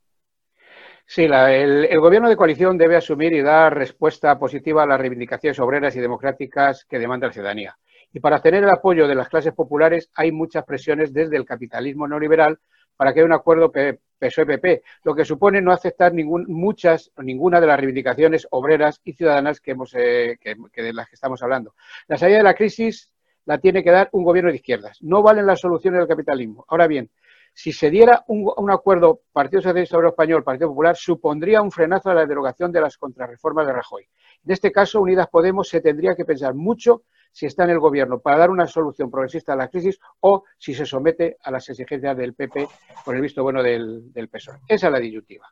[1.08, 5.96] Sí, el, gobierno de coalición debe asumir y dar respuesta positiva a las reivindicaciones obreras
[5.96, 7.78] y democráticas que demanda la ciudadanía.
[8.12, 12.08] Y para obtener el apoyo de las clases populares hay muchas presiones desde el capitalismo
[12.08, 12.60] neoliberal
[12.96, 17.68] para que haya un acuerdo PSOE-PP, lo que supone no aceptar ningún, muchas ninguna de
[17.68, 21.76] las reivindicaciones obreras y ciudadanas que hemos, eh, de las que estamos hablando.
[22.08, 23.12] La salida de la crisis
[23.46, 24.98] la tiene que dar un gobierno de izquierdas.
[25.02, 26.66] No valen las soluciones del capitalismo.
[26.68, 27.12] Ahora bien,
[27.56, 32.10] si se diera un, un, acuerdo Partido Socialista Obrero Español, Partido Popular, supondría un frenazo
[32.10, 34.04] a la derogación de las contrarreformas de Rajoy.
[34.44, 38.20] En este caso, Unidas Podemos se tendría que pensar mucho si está en el gobierno
[38.20, 42.16] para dar una solución progresista a la crisis o si se somete a las exigencias
[42.16, 42.68] del PP
[43.04, 44.60] por el visto bueno del, del PSOE.
[44.68, 45.48] Esa es la disyuntiva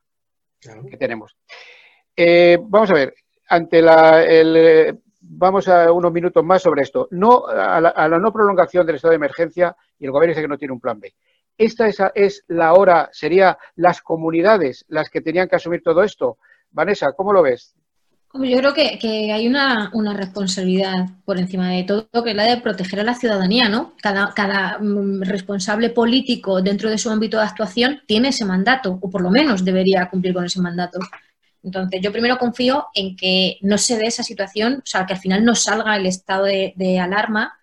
[0.90, 1.38] que tenemos.
[2.16, 3.14] Eh, vamos a ver,
[3.50, 7.08] ante la, el, vamos a unos minutos más sobre esto.
[7.12, 10.58] No a la, no prolongación del estado de emergencia y el gobierno dice que no
[10.58, 11.14] tiene un plan B.
[11.58, 16.38] Esta es, es la hora, sería las comunidades las que tenían que asumir todo esto.
[16.72, 17.76] Vanessa, ¿cómo lo ves?
[18.34, 23.02] Yo creo que, hay una, responsabilidad por encima de todo, que es la de proteger
[23.02, 23.94] a la ciudadanía, ¿no?
[24.02, 29.10] Cada, cada mm, responsable político dentro de su ámbito de actuación tiene ese mandato, o
[29.12, 30.98] por lo menos debería cumplir con ese mandato.
[31.62, 35.20] Entonces, yo primero confío en que no se dé esa situación, o sea, que al
[35.20, 37.54] final no salga el estado de, alarma,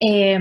[0.00, 0.40] eh,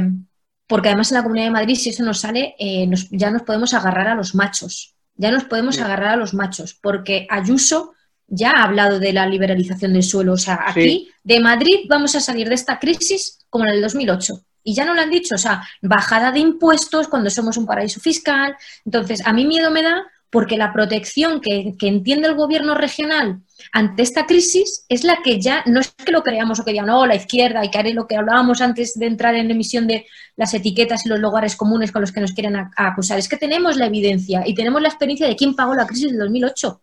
[0.72, 3.74] porque además en la Comunidad de Madrid, si eso no sale, eh, ya nos podemos
[3.74, 7.92] agarrar a los machos, ya nos podemos agarrar a los machos, porque Ayuso
[8.26, 10.32] ya ha hablado de la liberalización del suelo.
[10.32, 14.34] O sea, aquí de Madrid vamos a salir de esta crisis como en el 2008.
[14.64, 18.00] Y ya no lo han dicho, o sea, bajada de impuestos cuando somos un paraíso
[18.00, 18.56] fiscal.
[18.86, 24.04] Entonces, a mí miedo me da porque la protección que, entiende el gobierno regional ante
[24.04, 27.06] esta crisis es la que ya, no es que lo creamos o que digan, no,
[27.06, 30.54] la izquierda y que haré lo que hablábamos antes de entrar en emisión de las
[30.54, 33.88] etiquetas y los lugares comunes con los que nos quieren acusar, es que tenemos la
[33.88, 36.82] evidencia y tenemos la experiencia de quién pagó la crisis del 2008.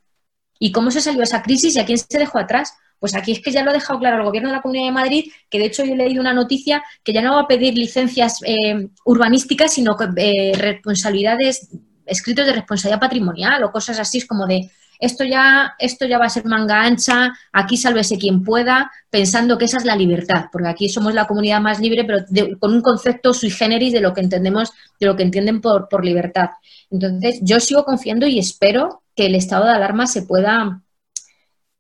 [0.61, 2.75] ¿Y cómo se salió esa crisis y a quién se dejó atrás?
[2.99, 4.93] Pues aquí es que ya lo ha dejado claro el Gobierno de la Comunidad de
[4.93, 7.75] Madrid, que de hecho yo he leído una noticia que ya no va a pedir
[7.75, 11.69] licencias eh, urbanísticas, sino eh, responsabilidades,
[12.07, 16.27] escritos de responsabilidad patrimonial o cosas así, es como de esto ya, esto ya va
[16.27, 20.69] a ser manga ancha, aquí sálvese quien pueda, pensando que esa es la libertad, porque
[20.69, 22.25] aquí somos la comunidad más libre, pero
[22.59, 26.05] con un concepto sui generis de lo que entendemos, de lo que entienden por, por
[26.05, 26.51] libertad.
[26.91, 30.83] Entonces, yo sigo confiando y espero que el estado de alarma se pueda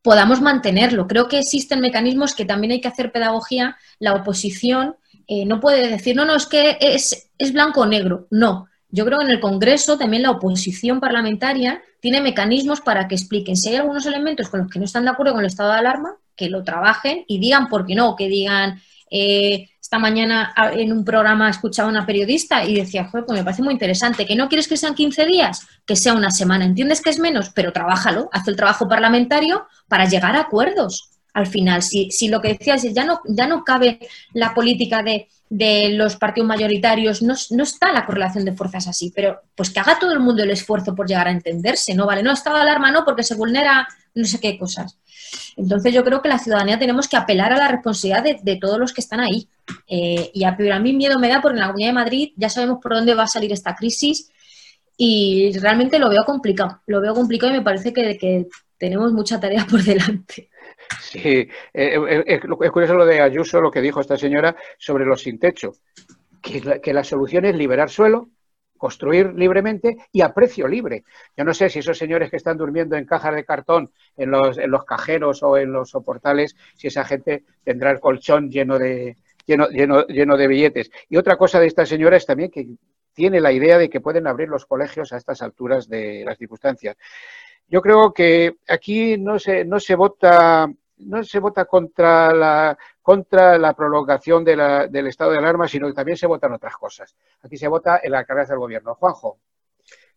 [0.02, 1.07] podamos mantenerlo.
[1.07, 3.76] Creo que existen mecanismos que también hay que hacer pedagogía.
[3.98, 8.26] La oposición eh, no puede decir, no, no, es que es, es blanco o negro.
[8.31, 8.68] No.
[8.88, 13.56] Yo creo que en el Congreso también la oposición parlamentaria tiene mecanismos para que expliquen
[13.56, 15.78] si hay algunos elementos con los que no están de acuerdo con el estado de
[15.78, 18.80] alarma, que lo trabajen y digan por qué no, que digan,
[19.11, 23.44] eh, esta mañana en un programa escuchaba a una periodista y decía, joder, pues me
[23.44, 26.66] parece muy interesante, que no quieres que sean 15 días, que sea una semana.
[26.66, 31.46] Entiendes que es menos, pero trabájalo, haz el trabajo parlamentario para llegar a acuerdos al
[31.46, 31.82] final.
[31.82, 33.98] Si, si lo que decías es ya no, ya no cabe
[34.34, 39.40] la política de, los partidos mayoritarios, no, no, está la correlación de fuerzas así, pero
[39.54, 42.06] pues que haga todo el mundo el esfuerzo por llegar a entenderse, ¿no?
[42.06, 44.98] Vale, no, estado de alarma no, porque se vulnera no sé qué cosas.
[45.56, 48.92] Entonces yo creo que la ciudadanía tenemos que apelar a la responsabilidad de, todos los
[48.92, 49.48] que están ahí.
[49.87, 52.48] Eh, y a, a, mí miedo me da porque en la Comunidad de Madrid ya
[52.48, 54.30] sabemos por dónde va a salir esta crisis
[54.96, 56.80] y realmente lo veo complicado.
[56.87, 58.46] Lo veo complicado y me parece que, que
[58.78, 60.50] tenemos mucha tarea por delante.
[61.01, 65.22] Sí, eh, eh, es, curioso lo de Ayuso, lo que dijo esta señora sobre los
[65.22, 65.72] sin techo,
[66.42, 68.31] que que la solución es liberar suelo,
[68.79, 71.05] construir libremente y a precio libre.
[71.37, 74.57] Yo no sé si esos señores que están durmiendo en cajas de cartón en los,
[74.57, 79.16] en los cajeros o en los soportales, si esa gente tendrá el colchón lleno de,
[79.44, 80.90] lleno, lleno, lleno de billetes.
[81.11, 82.66] Y otra cosa de esta señora es también que
[83.12, 86.96] tiene la idea de que pueden abrir los colegios a estas alturas de las circunstancias.
[87.68, 93.59] Yo creo que aquí no se, no se vota no se vota contra la, contra
[93.59, 97.14] la prolongación de la, del estado de alarma, sino que también se votan otras cosas.
[97.42, 98.94] Aquí se vota en la cabeza del gobierno.
[98.94, 99.38] Juanjo,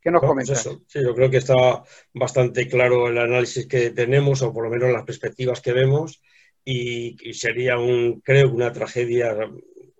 [0.02, 0.70] ¿qué nos pues comentas?
[0.88, 1.84] sí, yo creo que está
[2.14, 6.22] bastante claro el análisis que tenemos, o por lo menos las perspectivas que vemos,
[6.64, 9.36] y, y sería, un, creo, una tragedia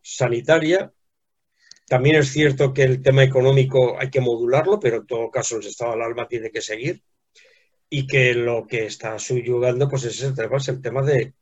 [0.02, 0.92] sanitaria
[1.88, 5.68] también es cierto que el tema económico hay que modularlo, pero en todo caso el
[5.68, 7.04] estado de alarma tiene que seguir
[7.94, 11.34] y que lo que está subyugando pues es el tema, es el tema de,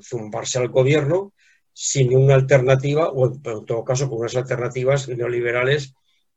[0.00, 1.34] zumbarse al gobierno
[1.72, 5.94] sin una alternativa o en, todo caso con unas alternativas neoliberales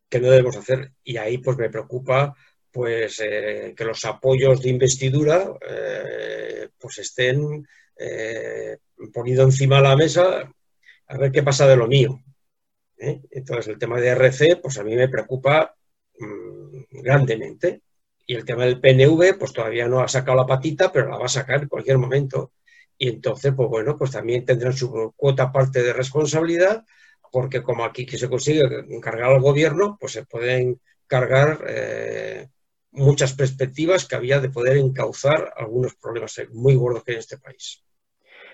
[0.10, 0.94] que no debemos hacer.
[1.04, 2.36] Y ahí pues me preocupa
[2.72, 8.78] pues eh, que los apoyos de investidura eh, pues estén eh,
[9.14, 10.52] poniendo encima de la mesa
[11.08, 12.20] a ver qué pasa de lo mío
[12.98, 15.74] entonces el tema de RC pues a mí me preocupa
[16.20, 17.85] mm, grandemente
[18.26, 21.26] y el tema del PNV, pues todavía no ha sacado la patita, pero la va
[21.26, 22.54] a sacar en cualquier momento.
[22.98, 26.84] Y entonces, pues bueno, pues también tendrán su cuota parte de responsabilidad,
[27.32, 32.48] porque como aquí que se consigue encargar al gobierno, pues se pueden cargar eh,
[32.92, 37.38] muchas perspectivas que había de poder encauzar algunos problemas muy gordos que hay en este
[37.38, 37.84] país.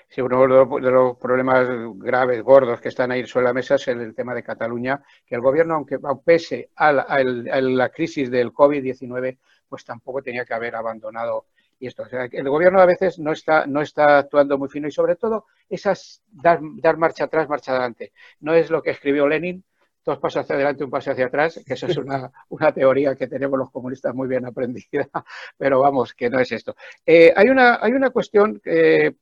[0.09, 4.13] Sí, uno de los problemas graves, gordos que están ahí sobre la mesa es el,
[4.13, 9.37] tema de Cataluña, que el gobierno, aunque pese a la, a la crisis del COVID-19,
[9.71, 11.45] pues tampoco tenía que haber abandonado
[11.79, 12.03] y esto.
[12.03, 15.15] O sea, el gobierno a veces no está, no está actuando muy fino y sobre
[15.15, 16.59] todo esas dar,
[16.97, 18.11] marcha atrás, marcha adelante.
[18.41, 19.63] No es lo que escribió Lenin,
[20.03, 23.27] dos pasos hacia adelante, un paso hacia atrás, que eso es una, una teoría que
[23.27, 25.07] tenemos los comunistas muy bien aprendida,
[25.57, 26.75] pero vamos, que no es esto.
[27.05, 29.15] Eh, hay, una, hay una cuestión eh,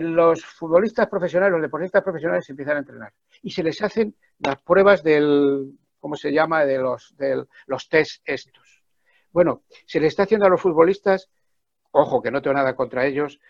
[0.00, 4.62] los futbolistas profesionales, los deportistas profesionales se empiezan a entrenar y se les hacen las
[4.62, 8.82] pruebas del, ¿cómo se llama?, de los, de los test estos.
[9.30, 11.30] Bueno, se le está haciendo a los futbolistas,
[11.90, 13.40] ojo, que no tengo nada contra ellos,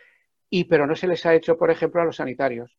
[0.50, 2.76] y pero no se les ha hecho, por ejemplo, a los sanitarios.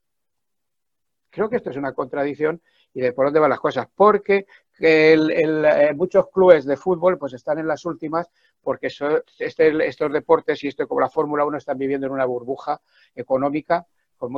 [1.30, 2.62] Creo que esto es una contradicción
[2.94, 4.48] y de por dónde van las cosas, porque
[4.80, 8.28] eh, muchos clubes de fútbol pues están en las últimas
[8.62, 12.82] porque este, estos deportes y esto como la Fórmula 1 están viviendo en una burbuja
[13.16, 13.86] económica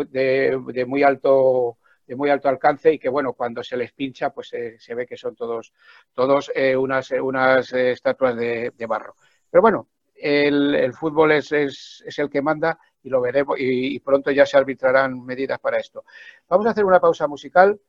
[0.10, 1.78] de muy alto
[2.12, 5.06] de muy alto alcance y que, bueno, cuando se les pincha, pues eh, se ve
[5.06, 5.72] que son todos,
[6.14, 9.16] todos eh, unas, unas eh, estatuas de, barro.
[9.50, 14.46] Pero bueno, el, fútbol es, es, el que manda y lo veremos y, pronto ya
[14.46, 16.04] se arbitrarán medidas para esto.
[16.50, 17.80] Vamos a hacer una pausa musical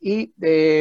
[0.00, 0.32] y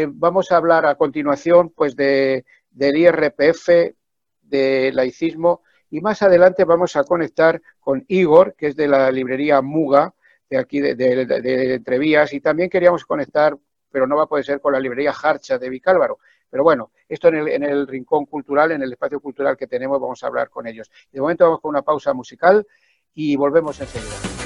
[0.07, 3.93] vamos a hablar a continuación pues de, del IRPF,
[4.41, 9.61] de laicismo y más adelante vamos a conectar con Igor, que es de la librería
[9.61, 10.15] Muga,
[10.49, 13.57] de aquí de, Entrevías y también queríamos conectar,
[13.91, 16.19] pero no va a poder ser con la librería Harcha de Vicálvaro.
[16.49, 19.99] Pero bueno, esto en el, en el rincón cultural, en el espacio cultural que tenemos,
[19.99, 20.89] vamos a hablar con ellos.
[21.11, 22.65] De momento vamos con una pausa musical
[23.13, 24.36] y volvemos enseguida.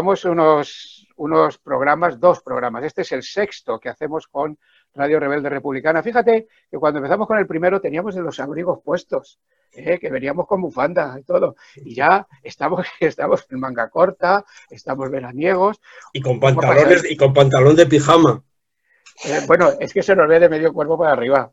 [0.00, 2.84] Llevamos unos, unos programas, dos programas.
[2.84, 4.58] Este es el sexto que hacemos con
[4.94, 6.02] Radio Rebelde Republicana.
[6.02, 9.38] Fíjate que cuando empezamos con el primero teníamos los abrigos puestos,
[9.72, 9.98] ¿eh?
[9.98, 11.54] que veníamos con bufanda y todo.
[11.84, 15.82] Y ya estamos, estamos en manga corta, estamos veraniegos.
[16.14, 18.42] Y con pantalones y con pantalón de pijama.
[19.26, 21.52] Eh, bueno, es que se nos ve de medio cuerpo para arriba.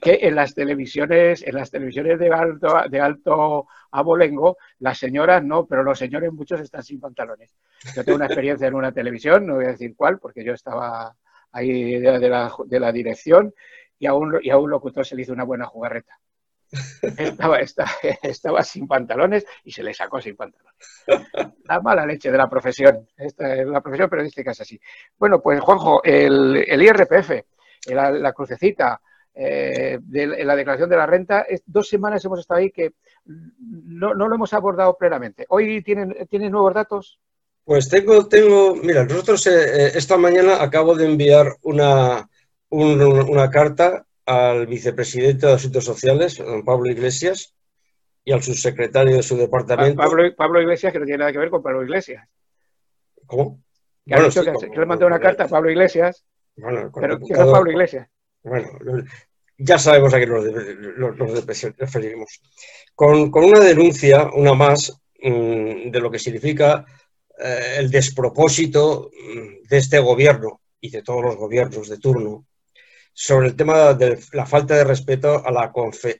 [0.00, 5.66] Que, en las televisiones, en las televisiones de alto, de alto abolengo, las señoras no,
[5.66, 7.54] pero los señores muchos están sin pantalones.
[7.94, 11.14] Yo tengo una experiencia en una televisión, no voy a decir cuál, porque yo estaba
[11.52, 13.54] ahí de, la, de la, dirección
[13.98, 16.18] y a, un, y a un locutor se le hizo una buena jugarreta.
[17.16, 17.60] Estaba,
[18.22, 20.74] estaba, sin pantalones y se le sacó sin pantalones.
[21.64, 23.06] La mala leche de la profesión.
[23.38, 24.80] La profesión periodística es así.
[25.16, 27.30] Bueno, pues Juanjo, el, el IRPF,
[27.86, 29.00] la, crucecita,
[29.34, 32.92] eh, de la declaración de la renta, dos semanas hemos estado ahí que
[33.24, 35.44] no, lo hemos abordado plenamente.
[35.48, 37.18] ¿Hoy tienen, ¿tienen nuevos datos?
[37.64, 42.28] Pues tengo, tengo, mira, nosotros eh, eh, esta mañana acabo de enviar una,
[42.68, 47.54] una carta al vicepresidente de Asuntos Sociales, don Pablo Iglesias,
[48.24, 50.02] y al subsecretario de su departamento.
[50.36, 52.26] Pablo, Iglesias, que no tiene nada que ver con Pablo Iglesias.
[53.26, 53.62] ¿Cómo?
[54.06, 56.24] Que, bueno, que, le mandé una carta a Pablo Iglesias.
[56.56, 58.08] Bueno, pero ¿quién es Pablo Iglesias?
[58.44, 58.78] Bueno,
[59.56, 60.44] ya sabemos a qué nos,
[61.78, 62.40] referimos.
[62.94, 64.92] Con, una denuncia, una más,
[65.22, 66.84] mm, de lo que significa
[67.38, 72.46] eh, el despropósito mm, de este gobierno y de todos los gobiernos de turno
[73.14, 75.72] sobre el tema de la falta de respeto a la,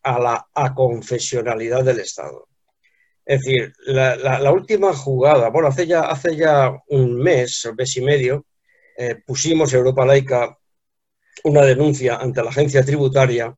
[0.03, 2.49] a aconfesionalidad del Estado.
[3.27, 8.01] Es decir, la, última jugada, bueno, hace ya, hace ya un mes, un mes y
[8.03, 8.47] medio,
[8.97, 10.59] eh, pusimos Europa Laica
[11.43, 13.55] una denuncia ante la agencia tributaria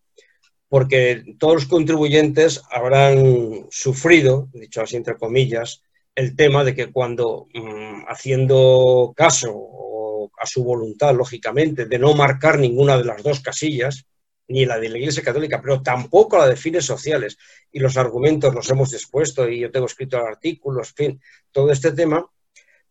[0.69, 5.83] porque todos los contribuyentes habrán sufrido, dicho así entre comillas,
[6.15, 12.59] el tema de que cuando mm, haciendo caso a su voluntad, lógicamente, de no marcar
[12.59, 14.07] ninguna de las dos casillas,
[14.49, 17.37] ni la de la Iglesia Católica, pero tampoco la de fines sociales.
[17.73, 21.21] Y los argumentos los hemos expuesto y yo tengo escrito artículos, en fin,
[21.51, 22.25] todo este tema,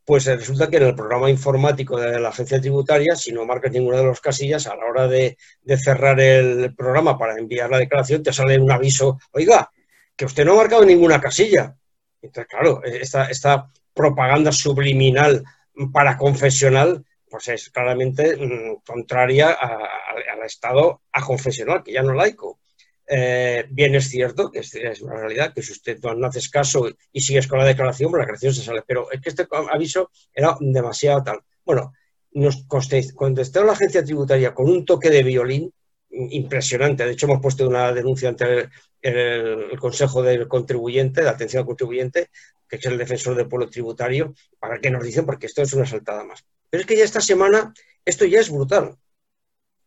[0.06, 3.98] pues resulta que en el programa informático de la agencia tributaria, si no marcas ninguna
[3.98, 5.38] de las casillas, a la hora de,
[5.78, 9.70] cerrar el programa para enviar la declaración, te sale un aviso, oiga,
[10.16, 11.76] que usted no ha marcado ninguna casilla.
[12.22, 15.44] Entonces, claro, esta, esta propaganda subliminal
[15.92, 17.04] para confesional
[17.36, 22.60] pues es claramente mm, contraria al Estado a confesional, que ya no laico.
[23.08, 27.22] Eh, bien es cierto que es, una realidad que si usted no, haces caso y
[27.22, 28.84] sigues con la declaración, pues la creación se sale.
[28.86, 31.40] Pero es que este aviso era demasiado tal.
[31.64, 31.94] Bueno,
[32.32, 35.74] nos contestó la agencia tributaria con un toque de violín
[36.10, 37.06] impresionante.
[37.06, 38.70] De hecho, hemos puesto una denuncia ante
[39.02, 42.30] el, Consejo del Contribuyente, de Atención al Contribuyente,
[42.68, 45.86] que es el defensor del pueblo tributario, para que nos dicen, porque esto es una
[45.86, 46.46] saltada más.
[46.70, 48.98] Pero es que ya esta semana esto ya es brutal.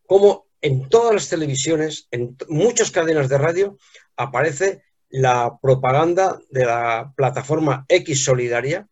[0.07, 3.79] Como en todas las televisiones, en muchas cadenas de radio,
[4.17, 8.87] aparece la propaganda de la plataforma X Solidaria,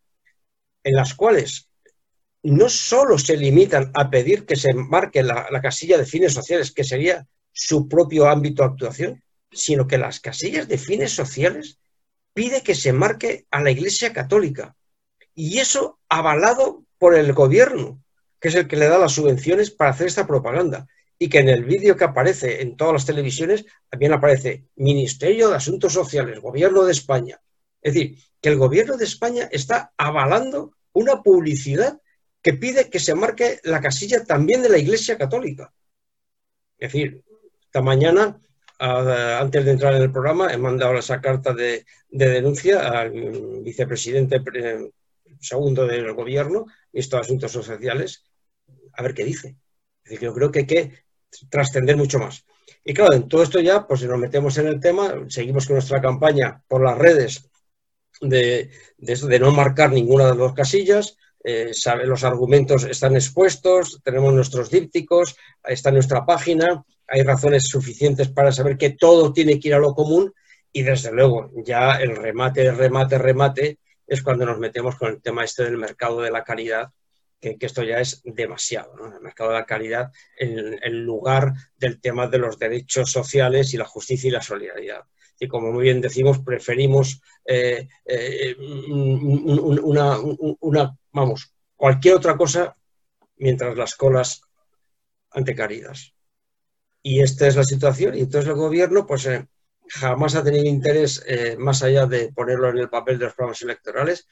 [0.83, 1.69] en las cuales
[2.43, 6.71] no solo se limitan a pedir que se marque la, la casilla de fines sociales,
[6.71, 11.79] que sería su propio ámbito de actuación, sino que las casillas de fines sociales
[12.33, 14.75] pide que se marque a la Iglesia Católica.
[15.33, 18.01] Y eso avalado por el gobierno,
[18.39, 20.87] que es el que le da las subvenciones para hacer esta propaganda.
[21.19, 25.55] Y que en el vídeo que aparece en todas las televisiones también aparece Ministerio de
[25.55, 27.41] Asuntos Sociales, Gobierno de España.
[27.81, 31.99] Es decir, que el Gobierno de España está avalando una publicidad
[32.41, 35.73] que pide que se marque la casilla también de la Iglesia Católica.
[36.77, 37.23] Es decir,
[37.61, 38.39] esta mañana,
[38.79, 43.11] antes de entrar en el programa, he mandado esa carta de, denuncia al
[43.63, 44.41] vicepresidente
[45.39, 48.23] segundo del gobierno, ministro de Asuntos Sociales,
[48.93, 49.57] a ver qué dice.
[50.03, 51.06] Es decir, yo creo que hay que
[51.49, 52.45] trascender mucho más.
[52.83, 56.01] Y claro, en todo esto ya, pues nos metemos en el tema, seguimos con nuestra
[56.01, 57.49] campaña por las redes
[58.21, 61.71] de, de, no marcar ninguna de las casillas, eh,
[62.05, 68.77] los argumentos están expuestos, tenemos nuestros dípticos, está nuestra página, hay razones suficientes para saber
[68.77, 70.33] que todo tiene que ir a lo común
[70.71, 75.43] y desde luego ya el remate, remate, remate es cuando nos metemos con el tema
[75.43, 76.89] este del mercado de la caridad,
[77.39, 78.93] que, esto ya es demasiado.
[79.13, 83.85] El mercado de la caridad en, lugar del tema de los derechos sociales y la
[83.85, 85.03] justicia y la solidaridad.
[85.39, 90.17] Y como muy bien decimos, preferimos eh, eh, una,
[91.11, 92.75] vamos, cualquier otra cosa
[93.37, 94.41] mientras las colas
[95.31, 95.95] ante caridad.
[97.03, 98.15] Y esta es la situación.
[98.15, 99.47] Y entonces el gobierno, pues, eh,
[99.87, 101.23] jamás ha tenido interés,
[101.59, 104.27] más allá de ponerlo en el papel de los programas electorales,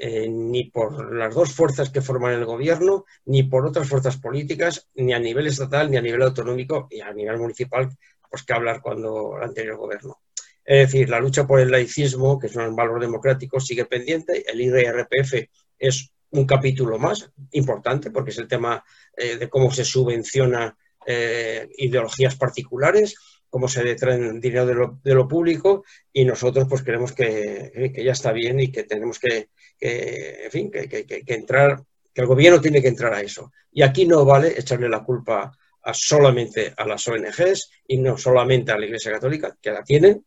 [0.00, 4.88] eh, ni por las dos fuerzas que forman el gobierno, ni por otras fuerzas políticas,
[4.94, 7.88] ni a nivel estatal, ni a nivel autonómico y a nivel municipal,
[8.30, 10.20] pues que hablar cuando el anterior gobierno.
[10.64, 14.44] Es decir, la lucha por el laicismo, que es un valor democrático, sigue pendiente.
[14.48, 18.84] El IRPF es un capítulo más importante porque es el tema
[19.16, 20.76] eh, de cómo se subvenciona
[21.06, 23.16] eh, ideologías particulares
[23.50, 28.04] cómo se detraen dinero de lo, de lo, público y nosotros pues creemos que, que,
[28.04, 31.82] ya está bien y que tenemos que, que en fin, que, entrar,
[32.12, 33.52] que el gobierno tiene que entrar a eso.
[33.72, 38.72] Y aquí no vale echarle la culpa a solamente a las ONGs y no solamente
[38.72, 40.24] a la Iglesia Católica, que la tienen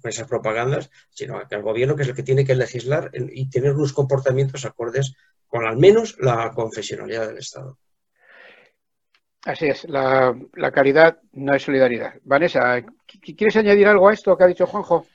[0.00, 3.72] con esas propagandas, sino al gobierno que es el que tiene que legislar y tener
[3.72, 5.14] unos comportamientos acordes
[5.46, 7.78] con al menos la confesionalidad del Estado.
[9.44, 10.34] Así es, la,
[10.72, 12.14] caridad no es solidaridad.
[12.24, 12.82] Vanessa,
[13.36, 15.06] ¿quieres añadir algo a esto que ha dicho Juanjo?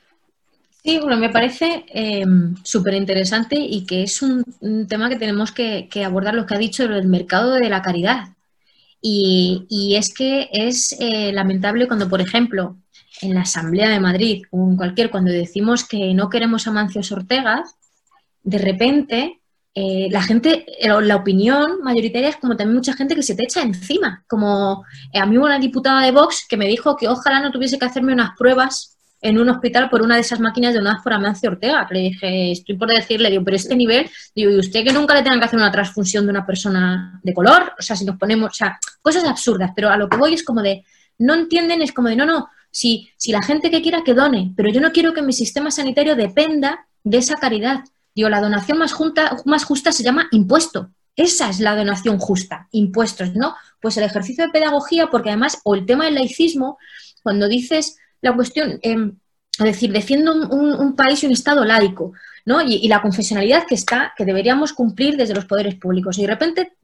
[0.84, 4.46] Sí, bueno, me parece em, súper interesante y que es un,
[4.88, 8.30] tema que tenemos que, abordar lo que ha dicho el mercado de la caridad.
[9.02, 12.78] Y, es que es eh, lamentable cuando, por ejemplo,
[13.22, 17.12] en la Asamblea de Madrid o en cualquier, cuando decimos que no queremos a Mancios
[17.12, 17.64] Ortega,
[18.44, 19.39] de repente
[19.76, 23.44] eh, la gente, eh, la opinión mayoritaria es como también mucha gente que se te
[23.44, 24.24] echa encima.
[24.28, 27.78] Como eh, a mí una diputada de Vox que me dijo que ojalá no tuviese
[27.78, 31.52] que hacerme unas pruebas en un hospital por una de esas máquinas donadas por Amancio
[31.52, 31.88] Ortega.
[31.92, 35.24] Le dije, estoy por decirle, digo, pero este nivel, digo, ¿y usted que nunca le
[35.24, 37.74] tengan que hacer una transfusión de una persona de color?
[37.78, 40.44] O sea, si nos ponemos, o sea, cosas absurdas, pero a lo que voy es
[40.44, 40.84] como de,
[41.18, 44.54] no entienden, es como de, no, no, si, si la gente que quiera que done,
[44.56, 47.84] pero yo no quiero que mi sistema sanitario dependa de esa caridad.
[48.16, 48.94] Digo, la donación más,
[49.46, 50.92] más justa se llama impuesto.
[51.16, 53.56] Esa es la donación justa, impuestos, ¿no?
[53.82, 56.78] Pues el ejercicio de pedagogía, porque además, o el tema del laicismo,
[57.24, 59.18] cuando dices la cuestión, em,
[59.58, 62.14] es decir, defiendo un, país y un Estado laico,
[62.46, 62.62] ¿no?
[62.62, 66.18] Y, la confesionalidad que está, que deberíamos cumplir desde los poderes públicos.
[66.18, 66.78] Y de repente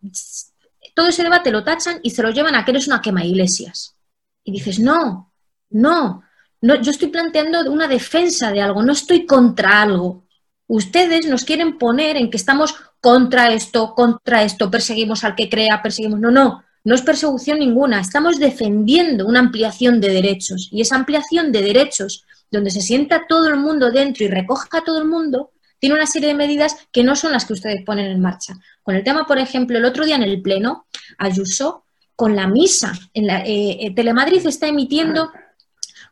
[0.93, 3.95] todo ese debate lo tachan y se lo llevan a que eres una quema iglesias.
[4.43, 5.31] Y dices, no,
[5.69, 6.23] no,
[6.61, 10.24] no, yo estoy planteando una defensa de algo, no estoy contra algo.
[10.67, 15.81] Ustedes nos quieren poner en que estamos contra esto, contra esto, perseguimos al que crea,
[15.81, 16.19] perseguimos.
[16.19, 17.99] No, no, no es persecución ninguna.
[17.99, 20.69] Estamos defendiendo una ampliación de derechos.
[20.71, 24.83] Y esa ampliación de derechos, donde se sienta todo el mundo dentro y recoja a
[24.83, 28.07] todo el mundo, tiene una serie de medidas que no son las que ustedes ponen
[28.07, 28.55] en marcha.
[28.81, 30.87] Con el tema, por ejemplo, el otro día en el Pleno,
[31.17, 31.85] Ayuso,
[32.15, 35.31] con la misa, en la, eh, eh, Telemadrid está emitiendo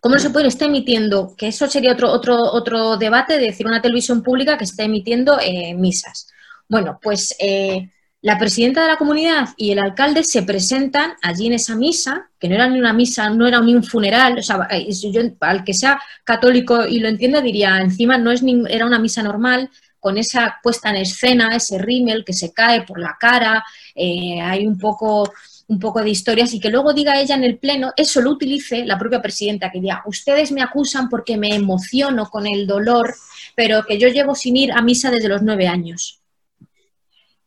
[0.04, 0.49] ¿Cómo se puede?
[0.49, 4.66] Está emitiendo, que eso sería otro, otro, otro debate, de decir una televisión pública que
[4.66, 6.28] está emitiendo eh, misas.
[6.68, 7.89] Bueno, pues eh,
[8.22, 12.49] la presidenta de la comunidad y el alcalde se presentan allí en esa misa, que
[12.49, 15.64] no era ni una misa, no era ni un funeral, o sea, eh, yo, al
[15.64, 19.70] que sea católico y lo entienda diría, encima no es ni, era una misa normal,
[20.01, 23.64] con esa puesta en escena, ese rímel que se cae por la cara,
[23.95, 25.32] hay un poco
[25.74, 28.86] un poco de historias y que luego diga ella en el pleno, eso lo utilice
[28.86, 33.13] la propia presidenta, que diga, ustedes me acusan porque me emociono con el dolor,
[33.55, 36.21] pero que yo llevo sin ir a misa desde los nueve años.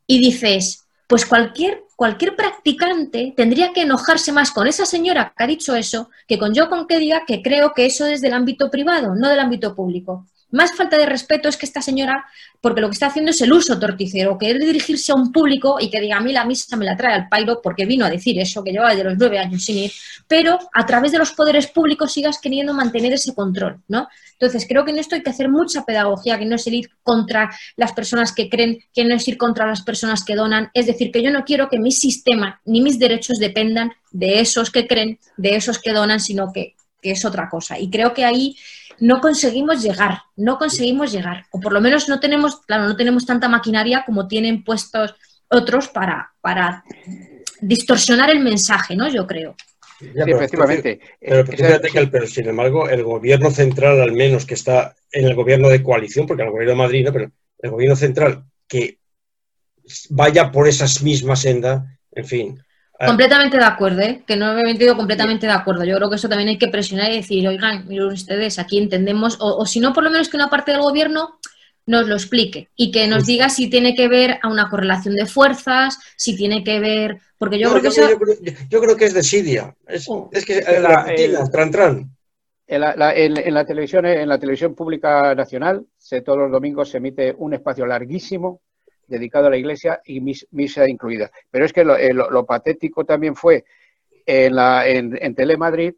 [0.07, 5.47] Y dices, pues cualquier, cualquier practicante tendría que enojarse más con esa señora que ha
[5.47, 8.70] dicho eso que con yo con que diga que creo que eso es del ámbito
[8.70, 10.27] privado, no del ámbito público.
[10.51, 12.25] Más falta de respeto es que esta señora,
[12.61, 15.91] porque lo que está haciendo es el uso torticero, querer dirigirse a un público y
[15.91, 18.39] que diga a mí la misa me la trae al pairo porque vino a decir
[18.39, 19.93] eso, que llevaba de los nueve años sin ir,
[20.29, 24.09] pero a través de los poderes públicos sigas queriendo mantener ese control, ¿no?
[24.33, 27.51] Entonces creo que en esto hay que hacer mucha pedagogía, que no es ir contra
[27.77, 31.11] las personas que creen, que no es ir contra las personas que donan, es decir,
[31.11, 35.19] que yo no quiero que mi sistema ni mis derechos dependan de esos que creen,
[35.37, 37.79] de esos que donan, sino que es otra cosa.
[37.79, 38.57] Y creo que ahí
[39.01, 43.27] no conseguimos llegar, no conseguimos llegar, o por lo menos no tenemos, claro, no tenemos
[43.27, 45.15] tanta maquinaria como tienen puestos
[45.49, 46.85] otros para, para
[47.61, 49.09] distorsionar el mensaje, ¿no?
[49.09, 49.55] Yo creo.
[49.99, 51.01] sí, efectivamente.
[51.21, 55.35] Pero, fíjate que, pero, sin embargo, el gobierno central, al menos que está en el
[55.35, 58.99] gobierno de coalición, porque el gobierno de Madrid no, pero el gobierno central que
[60.11, 62.63] vaya por esas mismas senda, en fin.
[63.05, 64.23] Completamente de acuerdo, ¿eh?
[64.27, 65.85] que no me he metido completamente de acuerdo.
[65.85, 69.37] Yo creo que eso también hay que presionar y decir, oigan, miren ustedes, aquí entendemos,
[69.41, 71.39] o, si no, por lo menos que una parte del gobierno
[71.85, 75.27] nos lo explique y que nos diga si tiene que ver a una correlación de
[75.27, 78.09] fuerzas, si tiene que ver, porque yo creo que eso...
[78.71, 80.31] yo, creo, que es desidia, es, oh.
[80.33, 81.05] es que la,
[81.53, 82.11] tran, tran.
[82.67, 86.97] En la, en la, televisión, en la televisión pública nacional, se, todos los domingos se
[86.97, 88.63] emite un espacio larguísimo
[89.07, 91.31] dedicado a la iglesia y misa incluida.
[91.51, 92.15] Pero es que lo, eh,
[92.47, 93.65] patético también fue
[94.25, 95.95] en, la, en, Telemadrid,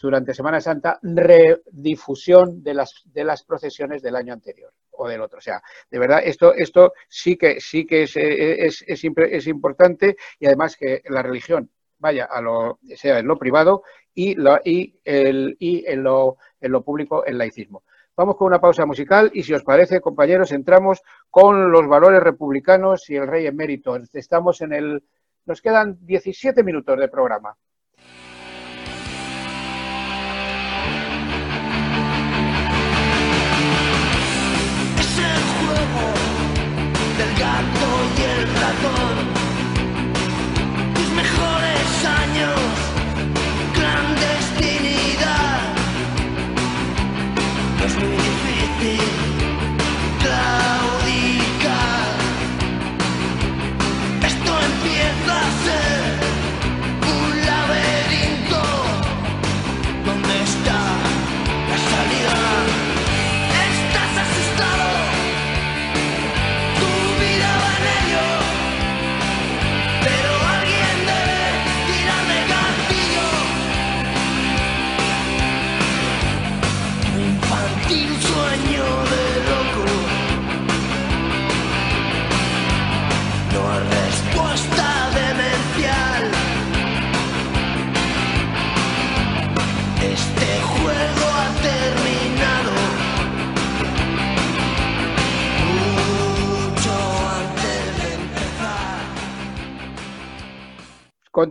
[0.00, 4.72] durante Semana Santa, redifusión de las, de las procesiones del año anterior.
[4.92, 5.38] o del otro.
[5.38, 10.46] O sea, de verdad, esto, esto sí que, sí que es, es, es, importante y
[10.46, 13.82] además que la religión vaya a lo, sea en lo privado
[14.14, 17.82] y, la, y, el, y en, lo, en lo público el laicismo.
[18.16, 23.10] Vamos con una pausa musical y si os parece, compañeros, entramos con los valores republicanos
[23.10, 23.96] y el rey emérito.
[24.12, 25.04] Estamos en el...
[25.46, 27.56] Nos quedan 17 minutos de programa.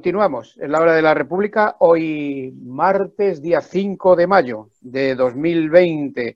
[0.03, 6.35] Continuamos en la hora de la República, hoy martes, día 5 de mayo de 2020,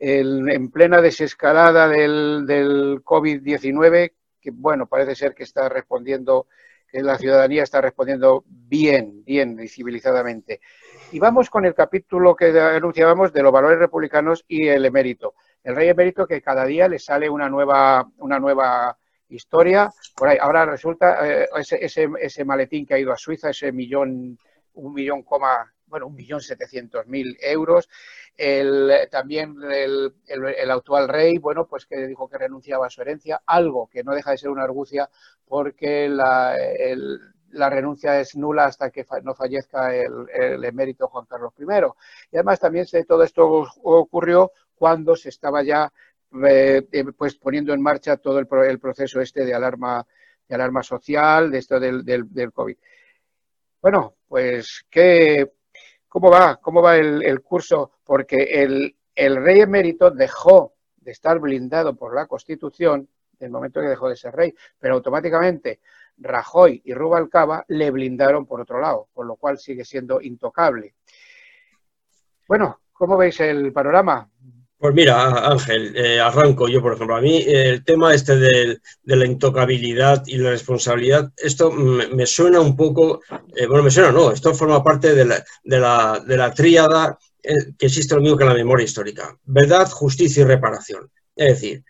[0.00, 6.48] en plena desescalada del, del COVID-19, que bueno, parece ser que está respondiendo,
[6.88, 10.60] que la ciudadanía está respondiendo bien, bien y civilizadamente.
[11.12, 15.34] Y vamos con el capítulo que anunciábamos de los valores republicanos y el emérito.
[15.62, 18.98] El rey emérito que cada día le sale una nueva, una nueva
[19.34, 19.90] historia.
[20.40, 24.38] Ahora resulta eh, ese, ese, maletín que ha ido a Suiza, ese millón,
[24.74, 27.88] un millón coma, bueno, un millón setecientos mil euros.
[28.36, 33.42] El, también el, el, actual rey, bueno, pues que dijo que renunciaba a su herencia,
[33.46, 35.08] algo que no deja de ser una argucia
[35.46, 36.56] porque la,
[37.54, 41.64] la renuncia es nula hasta que no fallezca el, emérito Juan Carlos I.
[42.32, 45.92] Y además también todo esto ocurrió cuando se estaba ya
[47.16, 50.04] pues poniendo en marcha todo el, el, proceso este de alarma,
[50.48, 52.76] de alarma social, de esto del, del, del COVID.
[53.80, 55.52] Bueno, pues, ¿qué,
[56.08, 56.56] ¿cómo va?
[56.56, 57.92] ¿Cómo va el, curso?
[58.04, 63.08] Porque el, el, rey emérito dejó de estar blindado por la Constitución
[63.38, 65.80] en el momento que dejó de ser rey, pero automáticamente
[66.16, 70.94] Rajoy y Rubalcaba le blindaron por otro lado, con lo cual sigue siendo intocable.
[72.46, 74.28] Bueno, ¿cómo veis el panorama?
[74.78, 77.16] Pues mira, Ángel, eh, arranco yo, por ejemplo.
[77.16, 82.76] A mí el tema este de, la intocabilidad y la responsabilidad, esto me, suena un
[82.76, 83.22] poco,
[83.56, 87.18] eh, bueno, me suena, no, esto forma parte de la, de la, de la tríada
[87.42, 89.38] eh, que existe lo mismo que la memoria histórica.
[89.44, 91.10] Verdad, justicia y reparación.
[91.36, 91.84] Es decir,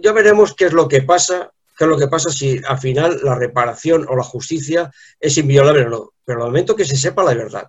[0.00, 3.20] ya veremos qué es lo que pasa, qué es lo que pasa si al final
[3.22, 4.90] la reparación o la justicia
[5.20, 6.10] es inviolable o no.
[6.24, 7.68] Pero al momento que se sepa la verdad.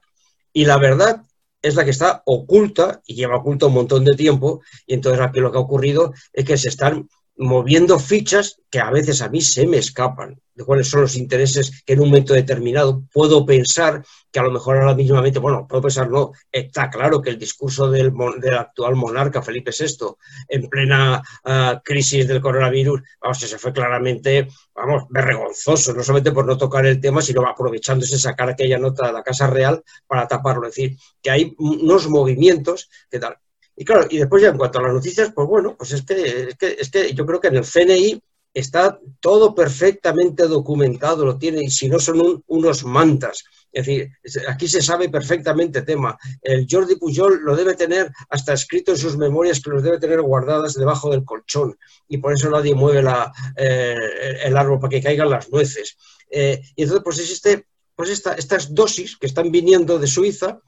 [0.54, 1.22] Y la verdad
[1.64, 5.40] es la que está oculta y lleva oculta un montón de tiempo y entonces aquí
[5.40, 9.42] lo que ha ocurrido es que se están moviendo fichas que a veces a mí
[9.42, 14.04] se me escapan de cuáles son los intereses que en un momento determinado puedo pensar
[14.32, 17.90] que a lo mejor ahora mismamente, bueno, puedo pensar, no, está claro que el discurso
[17.90, 20.16] del, del actual monarca Felipe VI
[20.48, 26.46] en plena uh, crisis del coronavirus, vamos, se fue claramente, vamos, vergonzoso, no solamente por
[26.46, 30.68] no tocar el tema, sino aprovechándose sacar aquella nota de la Casa Real para taparlo,
[30.68, 33.38] es decir, que hay unos movimientos que tal.
[33.76, 36.50] Y claro, y después ya en cuanto a las noticias, pues bueno, pues es que,
[36.50, 38.22] es que, es que yo creo que en el CNI
[38.54, 43.44] está todo perfectamente documentado, lo tiene, y si no son unos mantas.
[43.72, 44.12] Es decir,
[44.48, 46.16] aquí se sabe perfectamente tema.
[46.42, 50.22] El Jordi Pujol lo debe tener hasta escrito en sus memorias que los debe tener
[50.22, 51.76] guardadas debajo del colchón
[52.08, 53.96] y por eso nadie mueve la, eh,
[54.44, 55.98] el árbol para que caigan las nueces.
[56.30, 57.66] Eh, y entonces, pues existe
[57.96, 60.60] pues estas dosis que están viniendo de Suiza,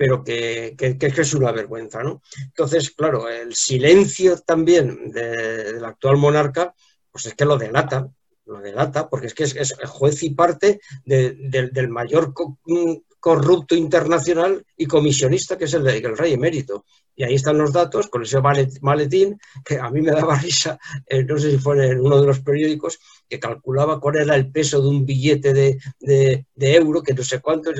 [0.00, 2.02] pero que, que, es una vergüenza.
[2.02, 2.22] ¿no?
[2.42, 6.74] Entonces, claro, el silencio también de, del actual monarca,
[7.12, 8.08] pues es que lo delata,
[8.46, 12.32] lo delata, porque es que es, juez y parte del mayor
[12.64, 16.86] mm, corrupto internacional y comisionista que es el, el rey emérito.
[17.14, 18.40] Y ahí están los datos con ese
[18.80, 22.26] maletín que a mí me daba risa, eh, no sé si fue en uno de
[22.26, 22.98] los periódicos,
[23.30, 27.22] que calculaba cuál era el peso de un billete de, de, de euro, que no
[27.22, 27.70] sé cuánto,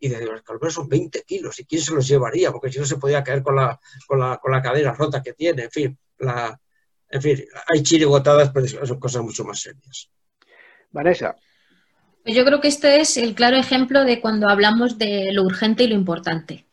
[0.00, 2.50] y de los son 20 kilos, ¿y quién se los llevaría?
[2.50, 3.78] Porque si no se podía caer con la,
[4.08, 5.98] con la, con la cadera rota que tiene, en fin.
[6.18, 6.60] la,
[7.10, 10.10] en fin, hay chirigotadas, pero son cosas mucho más serias.
[10.90, 11.36] Vanessa.
[12.24, 15.84] Pues yo creo que este es el claro ejemplo de cuando hablamos de lo urgente
[15.84, 16.66] y lo importante.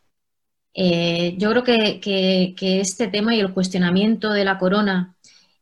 [0.74, 5.15] Eh, yo creo que, este tema y el cuestionamiento de la corona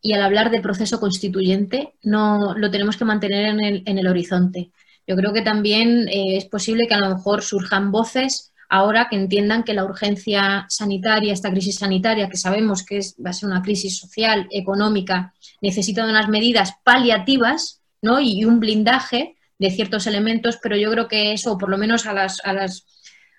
[0.05, 4.71] y al hablar de proceso constituyente no lo tenemos que mantener en el, horizonte.
[5.07, 9.17] Yo creo que también eh, es posible que a lo mejor surjan voces ahora que
[9.17, 13.63] entiendan que la urgencia sanitaria, esta crisis sanitaria, que sabemos que va a ser una
[13.63, 15.33] crisis social, económica,
[15.63, 18.21] necesita de unas medidas paliativas ¿no?
[18.21, 22.13] y un blindaje de ciertos elementos, pero yo creo que eso, por lo menos a
[22.13, 22.85] las, a las,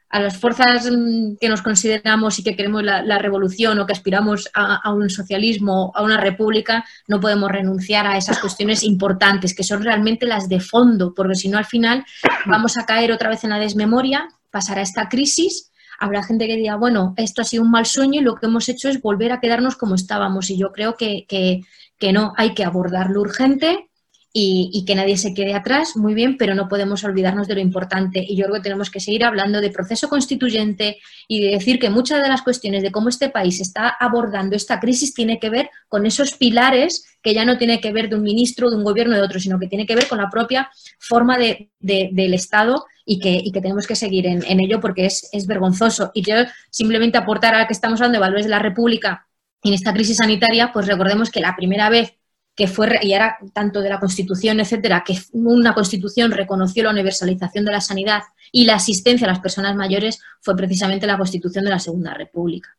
[0.10, 4.49] a las fuerzas mm, que nos consideramos y que queremos la, revolución o que aspiramos
[4.53, 9.84] a, un socialismo, a una república, no podemos renunciar a esas cuestiones importantes, que son
[9.84, 12.06] realmente las de fondo, porque si no al final
[12.45, 15.72] vamos a caer otra vez en la desmemoria, pasará esta crisis.
[15.99, 18.68] Habrá gente que diga, bueno, esto ha sido un mal sueño y lo que hemos
[18.70, 20.49] hecho es volver a quedarnos como estábamos.
[20.49, 21.62] Y yo creo que, que,
[21.97, 23.89] que no, hay que abordarlo urgente,
[24.38, 28.20] y, que nadie se quede atrás, muy bien, pero no podemos olvidarnos de lo importante.
[28.20, 30.98] Y yo creo que tenemos que seguir hablando de proceso constituyente
[31.30, 34.82] y de decir que muchas de las cuestiones de cómo este país está abordando esta
[34.82, 38.24] crisis tiene que ver con esos pilares que ya no tiene que ver de un
[38.24, 40.70] ministro, de un gobierno, de otro, sino que tiene que ver con la propia
[41.00, 45.30] forma de, del Estado y que, y tenemos que seguir en, en ello porque es,
[45.32, 46.12] es, vergonzoso.
[46.14, 46.36] Y yo
[46.70, 49.30] simplemente aportar a que estamos hablando de valores de la República
[49.64, 52.18] en esta crisis sanitaria, pues recordemos que la primera vez
[52.56, 57.66] que fue, y era tanto de la Constitución, etcétera, que una Constitución reconoció la universalización
[57.66, 61.72] de la sanidad y la asistencia a las personas mayores, fue precisamente la Constitución de
[61.72, 62.78] la Segunda República.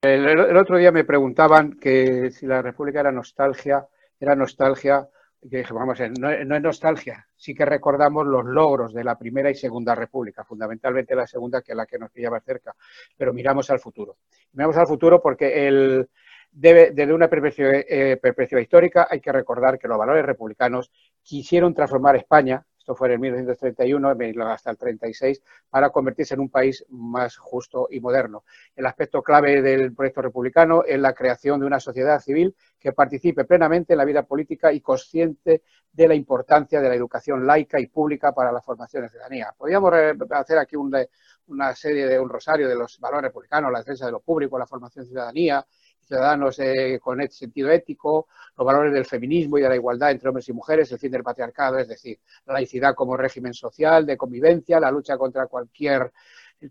[0.00, 3.86] El, otro día me preguntaban que si la República era nostalgia,
[4.18, 5.06] era nostalgia,
[5.42, 9.18] y dije, vamos a ver, no, es nostalgia, sí que recordamos los logros de la
[9.18, 12.74] Primera y Segunda República, fundamentalmente la Segunda, que es la que nos pillaba cerca,
[13.16, 14.16] pero miramos al futuro.
[14.52, 16.08] Miramos al futuro porque el,
[16.52, 20.90] desde una eh, perspectiva, histórica, hay que recordar que los valores republicanos
[21.22, 26.48] quisieron transformar España, esto fue en el 1931 hasta el 36, para convertirse en un
[26.48, 28.44] país más justo y moderno.
[28.74, 33.44] El aspecto clave del proyecto republicano es la creación de una sociedad civil que participe
[33.44, 37.86] plenamente en la vida política y consciente de la importancia de la educación laica y
[37.86, 39.54] pública para la formación de ciudadanía.
[39.56, 44.06] Podríamos eh, hacer aquí una serie de un rosario de los valores republicanos, la defensa
[44.06, 45.66] de lo público, la formación de ciudadanía,
[46.10, 50.48] ciudadanos eh, con sentido ético, los valores del feminismo y de la igualdad entre hombres
[50.48, 54.80] y mujeres, el fin del patriarcado, es decir, la laicidad como régimen social, de convivencia,
[54.80, 56.10] la lucha contra cualquier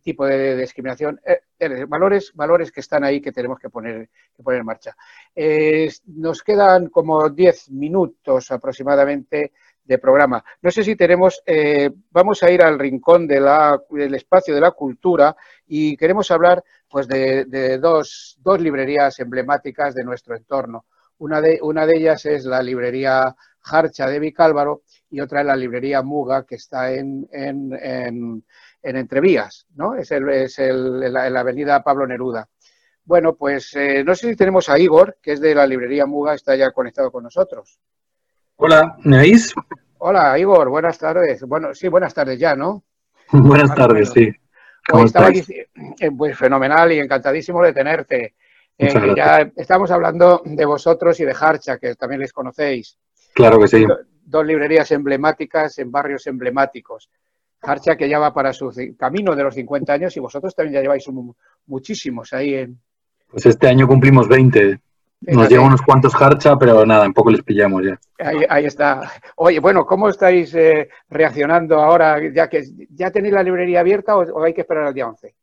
[0.03, 4.43] tipo de discriminación, eh, eh, valores, valores que están ahí que tenemos que poner, que
[4.43, 4.95] poner en marcha.
[6.07, 9.53] nos quedan como diez minutos aproximadamente
[9.89, 10.45] de programa.
[10.61, 14.61] No sé si tenemos, eh, vamos a ir al rincón de la, del espacio de
[14.61, 15.35] la cultura
[15.65, 20.85] y queremos hablar pues de, dos, dos, librerías emblemáticas de nuestro entorno.
[21.17, 25.55] Una de, una de ellas es la librería Harcha de Vicálvaro y otra es la
[25.55, 28.43] librería Muga que está en, en, en,
[28.95, 29.95] Entrevías, ¿no?
[29.95, 32.47] Es, el, es el, la, avenida Pablo Neruda.
[33.03, 36.35] Bueno, pues eh, no sé si tenemos a Igor, que es de la librería Muga,
[36.35, 37.79] está ya conectado con nosotros.
[38.61, 39.53] Hola, ¿me oís?
[39.99, 41.43] Hola, Igor, buenas tardes.
[41.43, 42.83] Bueno, sí, buenas tardes ya, ¿no?
[43.31, 44.29] buenas tardes, sí.
[44.85, 48.35] ¿Cómo aquí, eh, pues fenomenal y encantadísimo de tenerte.
[48.77, 52.97] Eh, ya estamos hablando de vosotros y de Harcha, que también les conocéis.
[53.33, 53.85] Claro que sí.
[54.25, 57.09] Dos librerías emblemáticas en barrios emblemáticos.
[57.61, 60.81] Harcha que ya va para su camino de los 50 años y vosotros también ya
[60.81, 61.05] lleváis
[61.65, 62.77] muchísimos ahí en...
[63.29, 64.81] Pues este año cumplimos 20.
[65.21, 67.99] Nos llevan unos cuantos harcha, pero nada, en poco les pillamos ya.
[68.49, 69.11] Ahí, está.
[69.35, 72.19] Oye, bueno, ¿cómo estáis eh, reaccionando ahora?
[72.33, 75.35] Ya que ya tenéis la librería abierta o, hay que esperar al día 11?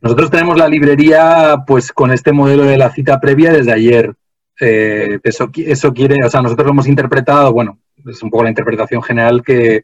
[0.00, 4.14] Nosotros tenemos la librería pues con este modelo de la cita previa desde ayer.
[4.60, 8.50] Eh, eso, eso quiere, o sea, nosotros lo hemos interpretado, bueno, es un poco la
[8.50, 9.82] interpretación general que,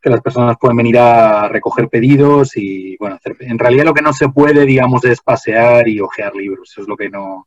[0.00, 4.12] que las personas pueden venir a recoger pedidos y, bueno, en realidad lo que no
[4.12, 6.70] se puede, digamos, es pasear y ojear libros.
[6.72, 7.46] Eso es lo que no,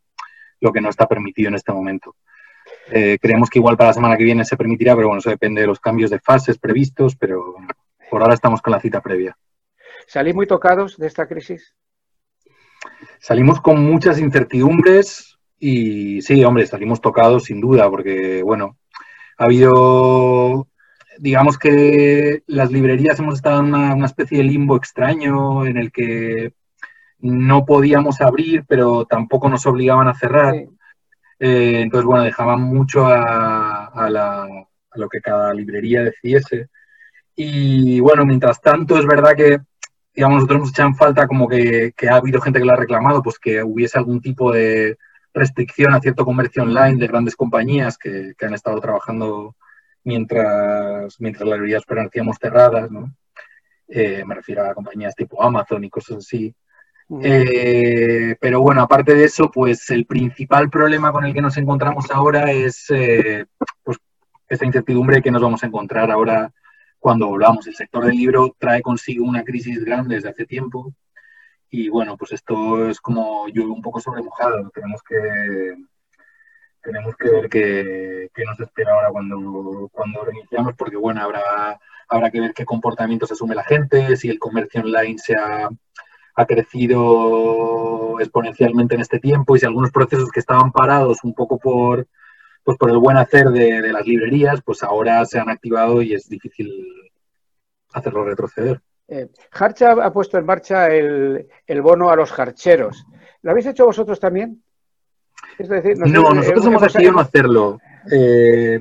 [0.65, 2.15] lo que no está permitido en este momento.
[2.91, 5.61] Eh, creemos que igual para la semana que viene se permitirá, pero bueno, eso depende
[5.61, 7.55] de los cambios de fases previstos, pero
[8.09, 9.37] por ahora estamos con la cita previa.
[10.07, 11.75] ¿Salís muy tocados de esta crisis?
[13.19, 18.77] Salimos con muchas incertidumbres y sí, hombre, salimos tocados sin duda, porque bueno,
[19.37, 20.67] ha habido,
[21.17, 26.53] digamos que las librerías hemos estado en una especie de limbo extraño en el que
[27.19, 30.55] no podíamos abrir, pero tampoco nos obligaban a cerrar.
[31.39, 34.09] Eh, entonces, bueno, dejaban mucho a,
[34.95, 36.69] lo que cada librería decidiese.
[37.35, 39.59] Y bueno, mientras tanto, es verdad que,
[40.13, 43.39] digamos, nosotros nos echan falta como que, ha habido gente que lo ha reclamado, pues
[43.39, 44.97] que hubiese algún tipo de,
[45.35, 49.55] restricción a cierto comercio online de grandes compañías que, han estado trabajando
[50.03, 53.13] mientras, mientras las librerías permanecíamos cerradas, ¿no?
[53.87, 56.55] Eh, me refiero a compañías tipo Amazon y cosas así.
[57.21, 62.09] Eh, pero bueno, aparte de eso, pues el principal problema con el que nos encontramos
[62.09, 63.45] ahora es eh,
[63.83, 63.97] pues,
[64.49, 66.51] esta incertidumbre que nos vamos a encontrar ahora
[66.99, 67.67] cuando volvamos.
[67.67, 70.93] El sector del libro trae consigo una crisis grande desde hace tiempo
[71.69, 74.71] y bueno, pues esto es como yo un poco sobre mojado.
[74.73, 75.75] Tenemos que
[76.81, 82.39] tenemos que ver qué, nos espera ahora cuando, cuando reiniciamos, porque bueno, habrá, habrá que
[82.39, 85.67] ver qué comportamientos asume la gente, si el comercio online se ha,
[86.35, 91.57] ha crecido exponencialmente en este tiempo y si algunos procesos que estaban parados un poco
[91.57, 92.07] por,
[92.63, 96.27] pues por el buen hacer de, las librerías, pues ahora se han activado y es
[96.27, 96.71] difícil
[97.93, 98.81] hacerlo retroceder.
[99.07, 101.47] Eh, Harcha ha puesto en marcha el,
[101.81, 103.05] bono a los jarcheros.
[103.41, 104.61] ¿Lo habéis hecho vosotros también?
[105.59, 107.79] no, nosotros hemos decidido no hacerlo.
[108.11, 108.79] Eh,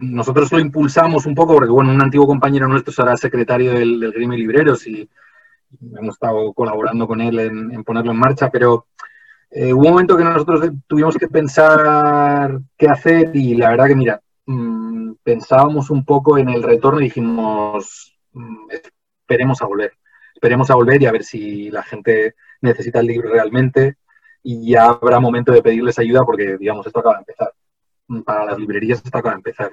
[0.00, 4.12] nosotros lo impulsamos un poco porque, bueno, un antiguo compañero nuestro será secretario del, del
[4.12, 5.08] gremio libreros y
[5.80, 8.86] hemos estado colaborando con él en, ponerlo en marcha, pero
[9.50, 13.96] eh, hubo un momento que nosotros tuvimos que pensar qué hacer y la verdad que,
[13.96, 19.92] mira, mm, pensábamos un poco en el retorno y dijimos, mm, esperemos a volver,
[20.34, 23.96] esperemos a volver y a ver si la gente necesita el libro realmente
[24.42, 27.52] y ya habrá momento de pedirles ayuda porque, digamos, esto acaba de empezar.
[28.24, 29.72] Para las librerías esto acaba de empezar.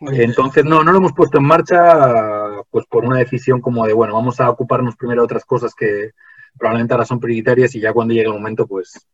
[0.00, 4.14] Entonces, no, no lo hemos puesto en marcha pues por una decisión como de, bueno,
[4.14, 6.10] vamos a ocuparnos primero de otras cosas que
[6.58, 9.06] probablemente ahora son prioritarias y ya cuando llegue el momento, pues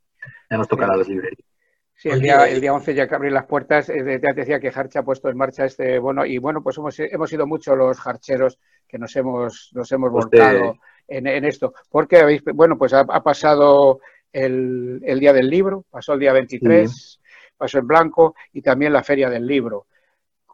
[0.48, 1.48] ya nos tocará las librerías.
[1.94, 4.72] Sí, el día, el día 11 ya que abrir las puertas, eh, ya decía que
[4.74, 8.06] Harcha ha puesto en marcha este bono y bueno, pues hemos, hemos sido muchos los
[8.06, 8.58] harcheros
[8.88, 11.74] que nos hemos, nos hemos pues volcado en, esto.
[11.90, 14.00] Porque habéis, bueno, pues ha, pasado
[14.32, 17.20] el, día del libro, pasó el día 23,
[17.58, 19.86] pasó en blanco y también la feria del libro.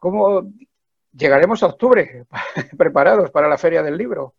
[0.01, 0.53] ¿Cómo
[1.12, 2.26] llegaremos a octubre
[2.76, 4.34] preparados para la Feria del Libro?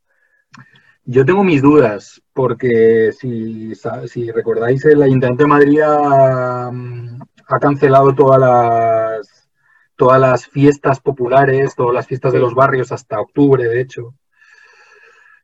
[1.10, 3.74] Yo tengo mis dudas, porque si,
[4.32, 6.70] recordáis, el Ayuntamiento de Madrid ha,
[7.62, 9.50] cancelado todas las,
[9.96, 14.16] todas las fiestas populares, todas las fiestas de los barrios hasta octubre, de hecho.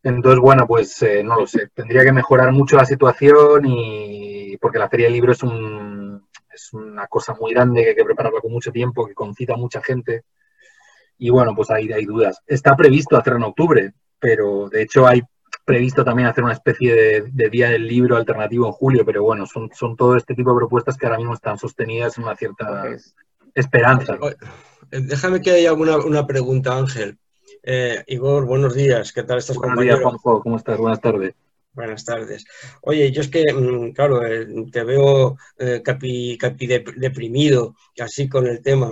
[0.03, 1.69] Entonces, bueno, pues eh, no lo sé.
[1.73, 6.02] Tendría que mejorar mucho la situación y porque la Feria del Libro es un,
[6.53, 9.57] es una cosa muy grande que hay que prepararla con mucho tiempo, que concita a
[9.57, 10.23] mucha gente.
[11.17, 12.41] Y bueno, pues ahí hay dudas.
[12.45, 15.21] Está previsto hacerlo en octubre, pero de hecho hay
[15.65, 19.69] previsto también hacer una especie de, día del libro alternativo en julio, pero bueno, son,
[19.73, 22.85] son todo este tipo de propuestas que ahora mismo están sostenidas en una cierta
[23.55, 24.17] esperanza.
[24.89, 27.17] Déjame que haya una, una pregunta, Ángel.
[27.63, 29.13] Eh, Igor, buenos días.
[29.13, 30.41] ¿Qué tal estás, Buenos días, Juanjo.
[30.41, 30.77] ¿Cómo estás?
[30.77, 31.33] Buenas tardes.
[31.73, 32.45] Buenas tardes.
[32.81, 38.47] Oye, yo es que, mm, claro, eh, te veo eh, capi, capi deprimido, así con
[38.47, 38.91] el tema.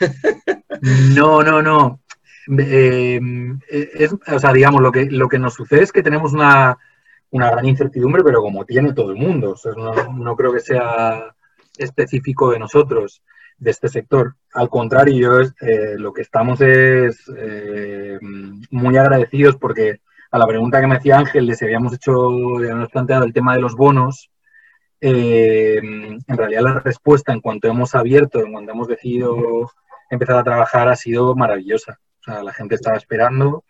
[1.12, 2.02] No, no, no.
[2.56, 3.20] Eh,
[4.28, 6.78] o sea, digamos, lo que, lo que nos sucede es que tenemos una,
[7.32, 9.52] gran incertidumbre, pero como tiene todo el mundo.
[9.52, 11.34] O sea, no, creo que sea
[11.76, 13.22] específico de nosotros,
[13.56, 14.36] de este sector.
[14.52, 15.40] Al contrario,
[15.96, 17.24] lo que estamos es
[18.70, 20.00] muy agradecidos porque
[20.30, 23.54] a la pregunta que me hacía Ángel de si habíamos hecho, habíamos planteado el tema
[23.54, 24.30] de los bonos,
[25.00, 29.70] eh, en realidad la respuesta en cuanto hemos abierto, en cuanto hemos decidido
[30.10, 31.98] empezar a trabajar, ha sido maravillosa.
[32.20, 33.64] O sea, la gente estaba esperando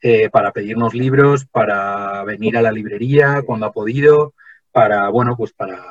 [0.00, 4.34] eh, para pedirnos libros, para venir a la librería cuando ha podido,
[4.70, 5.82] para, bueno, pues para,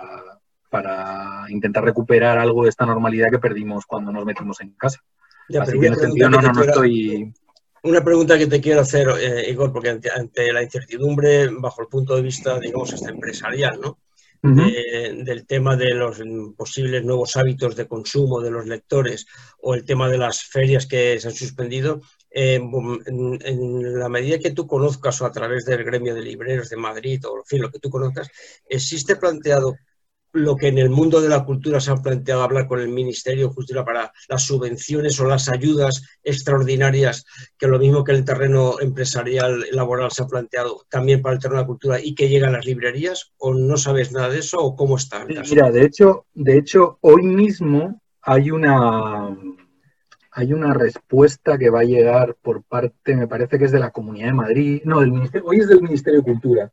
[0.70, 5.00] para intentar recuperar algo de esta normalidad que perdimos cuando nos metimos en casa.
[5.60, 7.34] Así que en ese sentido no, no, no estoy
[7.84, 12.16] una pregunta que te quiero hacer, eh, Igor, porque ante, la incertidumbre, bajo el punto
[12.16, 14.00] de vista, digamos, hasta empresarial, ¿no?
[14.44, 16.22] del tema de los
[16.58, 19.26] posibles nuevos hábitos de consumo de los lectores
[19.62, 24.40] o el tema de las ferias que se han suspendido, eh, en, en, la medida
[24.40, 27.62] que tú conozcas o a través del gremio de libreros de Madrid o en fin,
[27.62, 28.28] lo que tú conozcas,
[28.68, 29.78] ¿existe planteado
[30.34, 33.48] lo que en el mundo de la cultura se ha planteado hablar con el Ministerio
[33.48, 37.26] de Justicia para las subvenciones o las ayudas extraordinarias,
[37.58, 41.58] que lo mismo que el terreno empresarial laboral se ha planteado también para el terreno
[41.58, 43.32] de la cultura y que llega a las librerías?
[43.38, 45.24] ¿O no sabes nada de eso o cómo está?
[45.26, 49.38] Mira, de hecho, de hecho, hoy mismo hay una
[50.36, 53.92] hay una respuesta que va a llegar por parte, me parece que es de la
[53.92, 56.72] Comunidad de Madrid, no, del Ministerio, hoy es del Ministerio de Cultura,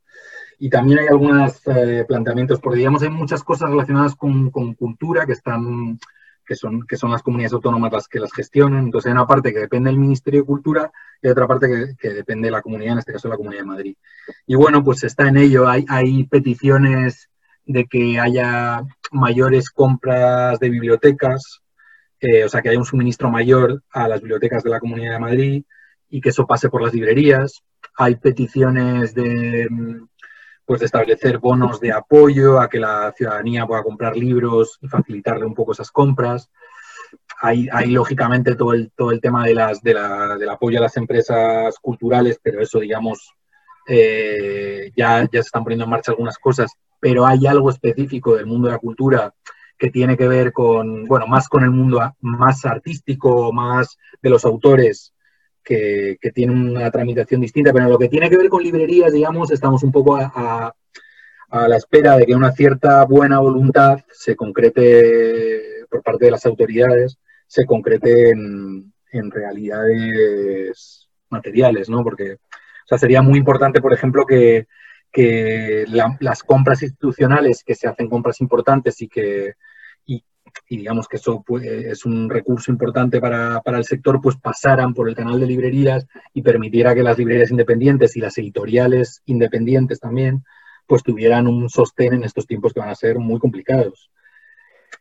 [0.62, 5.32] y también hay algunos eh, planteamientos, porque digamos hay muchas cosas relacionadas con, cultura que
[5.32, 5.98] están
[6.44, 8.84] que son, que son las comunidades autónomas las que las gestionan.
[8.84, 10.92] Entonces hay una parte que depende del Ministerio de Cultura
[11.22, 13.96] y otra parte que, depende de la comunidad, en este caso la Comunidad de Madrid.
[14.46, 15.66] Y bueno, pues está en ello.
[15.66, 17.30] Hay, hay peticiones
[17.64, 18.82] de que haya
[19.12, 21.62] mayores compras de bibliotecas,
[22.20, 25.20] eh, o sea, que haya un suministro mayor a las bibliotecas de la Comunidad de
[25.20, 25.64] Madrid
[26.10, 27.62] y que eso pase por las librerías.
[27.96, 29.68] Hay peticiones de,
[30.70, 35.52] pues, establecer bonos de apoyo a que la ciudadanía pueda comprar libros y facilitarle un
[35.52, 36.48] poco esas compras.
[37.40, 40.82] Hay, hay lógicamente todo el, todo el tema de las, de la, del apoyo a
[40.82, 43.34] las empresas culturales, pero eso, digamos,
[43.88, 48.46] eh, ya, ya se están poniendo en marcha algunas cosas, pero hay algo específico del
[48.46, 49.34] mundo de la cultura
[49.76, 54.44] que tiene que ver con, bueno, más con el mundo más artístico, más de los
[54.44, 55.12] autores,
[55.70, 59.52] que, que tiene una tramitación distinta, pero lo que tiene que ver con librerías, digamos,
[59.52, 60.74] estamos un poco a,
[61.52, 67.18] la espera de que una cierta buena voluntad se concrete por parte de las autoridades,
[67.46, 68.92] se concrete en,
[69.30, 72.02] realidades materiales, ¿no?
[72.02, 74.66] Porque o sea, sería muy importante, por ejemplo, que
[76.20, 79.54] las compras institucionales, que se hacen compras importantes y que,
[80.68, 84.94] y, digamos que eso pues, es un recurso importante para, para, el sector, pues pasaran
[84.94, 90.00] por el canal de librerías y permitiera que las librerías independientes y las editoriales independientes
[90.00, 90.44] también,
[90.86, 94.10] pues tuvieran un sostén en estos tiempos que van a ser muy complicados.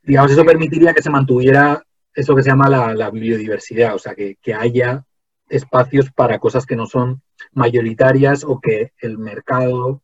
[0.04, 1.84] Digamos, eso permitiría que se mantuviera
[2.14, 5.06] eso que se llama la, la biodiversidad, o sea, que, que haya
[5.50, 7.22] espacios para cosas que no son
[7.52, 10.02] mayoritarias o que el mercado,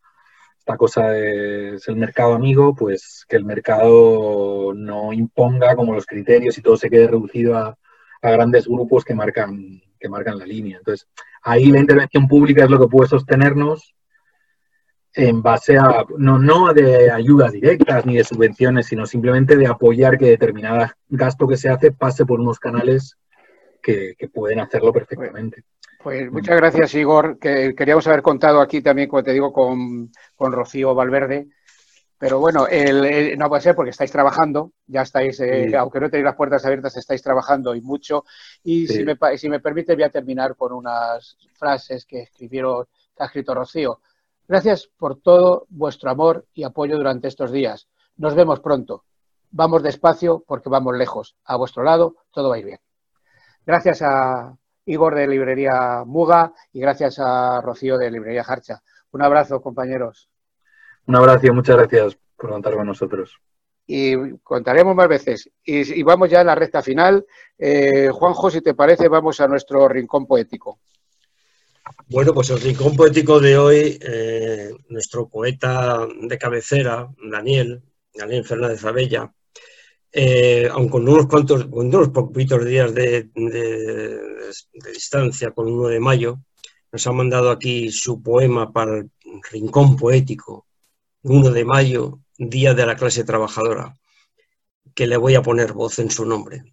[0.65, 6.57] esta cosa es el mercado amigo, pues que el mercado no imponga como los criterios
[6.57, 7.77] y todo se quede reducido a,
[8.23, 10.79] grandes grupos que marcan, que marcan la línea.
[10.79, 11.07] Entonces,
[11.43, 13.93] ahí la intervención pública es lo que puede sostenernos
[15.13, 20.17] en base a, no, no de ayudas directas ni de subvenciones, sino simplemente de apoyar
[20.17, 23.19] que determinado gasto que se hace pase por unos canales
[23.85, 25.63] que, que pueden hacerlo perfectamente.
[26.01, 30.51] Pues muchas gracias, Igor, que queríamos haber contado aquí también, como te digo, con, con
[30.51, 31.47] Rocío Valverde.
[32.17, 35.75] Pero bueno, el, el, no puede ser porque estáis trabajando, ya estáis, eh, sí.
[35.75, 38.23] aunque no tenéis las puertas abiertas, estáis trabajando y mucho.
[38.63, 38.97] Y sí.
[38.97, 43.27] si, me, si me permite, voy a terminar con unas frases que escribieron, que ha
[43.27, 43.99] escrito Rocío.
[44.47, 47.87] Gracias por todo vuestro amor y apoyo durante estos días.
[48.17, 49.03] Nos vemos pronto.
[49.51, 51.35] Vamos despacio porque vamos lejos.
[51.45, 52.79] A vuestro lado todo va a ir bien.
[53.65, 54.55] Gracias a,
[54.85, 58.81] Igor de Librería Muga y gracias a Rocío de Librería Jarcha.
[59.11, 60.29] Un abrazo, compañeros.
[61.07, 63.39] Un abrazo, muchas gracias por contar con nosotros.
[63.87, 65.49] Y contaremos más veces.
[65.63, 67.25] Y, y vamos ya a la recta final.
[67.57, 70.79] Eh, Juanjo, si te parece, vamos a nuestro rincón poético.
[72.07, 78.83] Bueno, pues el rincón poético de hoy, eh, nuestro poeta de cabecera, Daniel, Daniel Fernández
[78.85, 79.31] Abella,
[80.17, 83.29] eh, aun con unos cuantos, con unos poquitos días de,
[84.93, 86.39] distancia, con uno de mayo,
[86.89, 89.11] nos ha mandado aquí su poema para el
[89.51, 90.67] Rincón Poético,
[91.23, 93.97] 1 de mayo, Día de la Clase Trabajadora,
[94.93, 96.63] que le voy a poner voz en su nombre.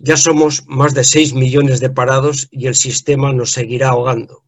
[0.00, 4.44] Ya somos más de 6 millones de parados y el sistema nos seguirá ahogando.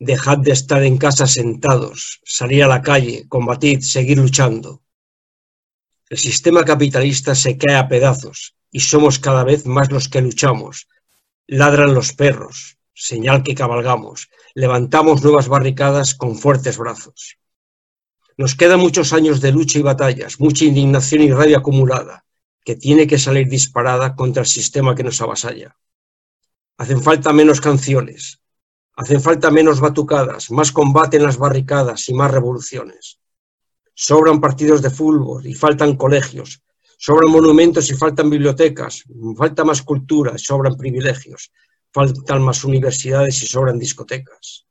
[0.00, 4.83] Dejad de estar en casa sentados, salir a la calle, combatid, seguir luchando
[6.14, 10.86] el sistema capitalista se cae a pedazos y somos cada vez más los que luchamos.
[11.48, 14.28] Ladran los perros, señal que cabalgamos.
[14.54, 17.38] Levantamos nuevas barricadas con fuertes brazos.
[18.36, 22.24] Nos quedan muchos años de lucha y batallas, mucha indignación y rabia acumulada,
[22.64, 25.76] que tiene que salir disparada contra el sistema que nos avasalla.
[26.78, 28.40] Hacen falta menos canciones,
[28.94, 33.18] hacen falta menos batucadas, más combate en las barricadas y más revoluciones.
[33.94, 36.60] Sobran partidos de fútbol y faltan colegios.
[36.98, 39.04] Sobran monumentos y faltan bibliotecas.
[39.36, 41.52] Falta más cultura, sobran privilegios.
[41.92, 44.66] Faltan más universidades y sobran discotecas.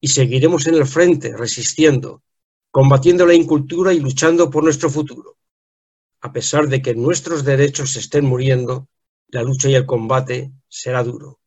[0.00, 2.22] Y seguiremos en el frente, resistiendo,
[2.70, 5.36] combatiendo la incultura y luchando por nuestro futuro.
[6.22, 8.88] A pesar de que nuestros derechos se estén muriendo,
[9.28, 11.40] la lucha y el combate será duro.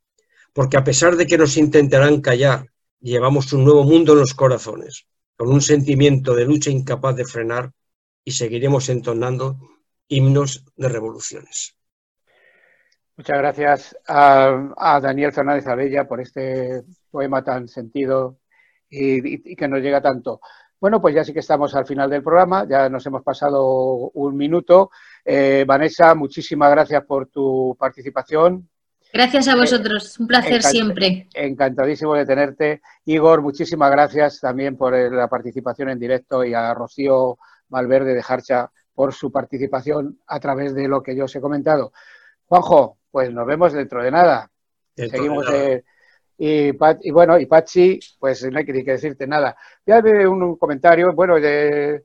[0.54, 5.08] Porque a pesar de que nos intentarán callar, llevamos un nuevo mundo en los corazones
[5.42, 7.72] con un sentimiento de lucha incapaz de frenar
[8.24, 9.58] y seguiremos entonando
[10.08, 11.76] himnos de revoluciones.
[13.18, 18.38] Muchas gracias a, Daniel Fernández Abella por este poema tan sentido
[18.88, 20.42] y, que nos llega tanto.
[20.80, 24.38] Bueno, pues ya sí que estamos al final del programa, ya nos hemos pasado un
[24.38, 24.92] minuto.
[25.26, 28.70] Eh, Vanessa, muchísimas gracias por tu participación.
[29.14, 31.28] Gracias a vosotros, un placer Encant siempre.
[31.34, 32.82] Encantadísimo de tenerte.
[33.06, 37.38] Igor, muchísimas gracias también por la participación en directo y a Rocío
[37.68, 41.92] Valverde de Jarcha por su participación a través de lo que yo os he comentado.
[42.46, 44.50] Juanjo, pues nos vemos dentro de nada.
[44.96, 45.64] Dentro Seguimos de nada.
[45.70, 45.84] Eh,
[46.38, 49.56] y, Pat, y, bueno, y Pachi, pues no hay que, que decirte nada.
[49.86, 52.04] Ya de un, un comentario, bueno, de,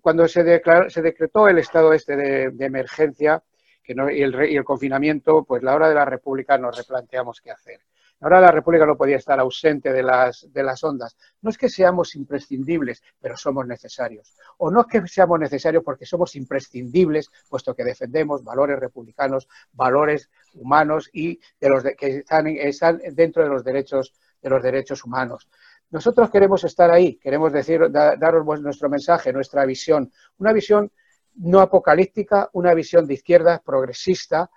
[0.00, 3.42] cuando se, decretó el estado este de, emergencia
[3.88, 7.80] y, el, confinamiento, pues la hora de la República nos replanteamos qué hacer.
[8.20, 11.16] Ahora la República no podía estar ausente de las, de las ondas.
[11.40, 14.34] No es que seamos imprescindibles, pero somos necesarios.
[14.56, 20.30] O no es que seamos necesarios porque somos imprescindibles, puesto que defendemos valores republicanos, valores
[20.54, 24.12] humanos y de los que están, están, dentro de los derechos
[24.42, 25.48] de los derechos humanos.
[25.90, 30.92] Nosotros queremos estar ahí, queremos decir, daros nuestro mensaje, nuestra visión, una visión
[31.38, 34.50] no apocalíptica, una visión de izquierda, progresista,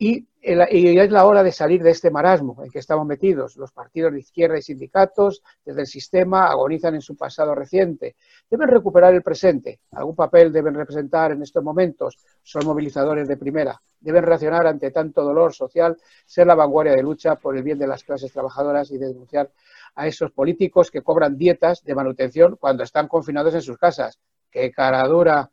[0.00, 3.56] y, es la hora de salir de este marasmo en que estamos metidos.
[3.56, 8.14] Los partidos de izquierda y sindicatos desde el sistema agonizan en su pasado reciente.
[8.48, 9.80] Deben recuperar el presente.
[9.90, 12.16] Algún papel deben representar en estos momentos.
[12.42, 13.82] Son movilizadores de primera.
[13.98, 17.88] Deben reaccionar ante tanto dolor social, ser la vanguardia de lucha por el bien de
[17.88, 19.50] las clases trabajadoras y denunciar
[19.96, 24.20] a esos políticos que cobran dietas de manutención cuando están confinados en sus casas.
[24.50, 25.50] ¡Qué cara dura!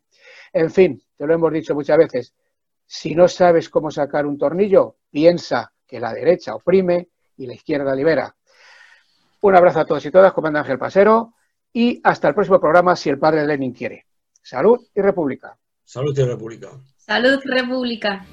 [0.56, 2.34] En fin, te lo hemos dicho muchas veces
[2.86, 7.94] si no sabes cómo sacar un tornillo, piensa que la derecha oprime y la izquierda
[7.94, 8.34] libera.
[9.42, 11.34] Un abrazo a todos y todas, comandante Ángel Pasero,
[11.74, 14.06] y hasta el próximo programa si el padre Lenin quiere.
[14.42, 15.58] Salud y República.
[15.84, 16.70] Salud y República.
[16.96, 18.26] Salud, República.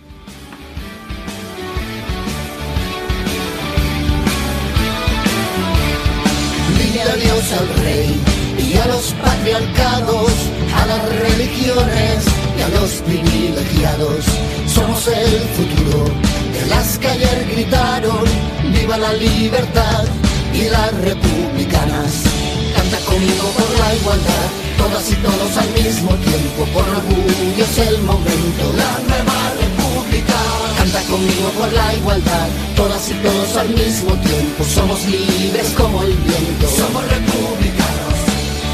[7.52, 8.31] al rey
[8.72, 10.32] y a los patriarcados,
[10.74, 12.24] a las religiones
[12.56, 14.24] y a los privilegiados.
[14.66, 16.04] Somos el futuro.
[16.60, 18.24] En las calles gritaron,
[18.72, 20.04] viva la libertad
[20.54, 22.22] y las republicanas.
[22.74, 24.48] Canta conmigo por la igualdad,
[24.78, 28.62] todas y todos al mismo tiempo, por orgullo es el momento.
[28.76, 30.38] La nueva república.
[30.78, 36.14] Canta conmigo por la igualdad, todas y todos al mismo tiempo, somos libres como el
[36.14, 36.68] viento.
[36.68, 37.61] Somos republicanos.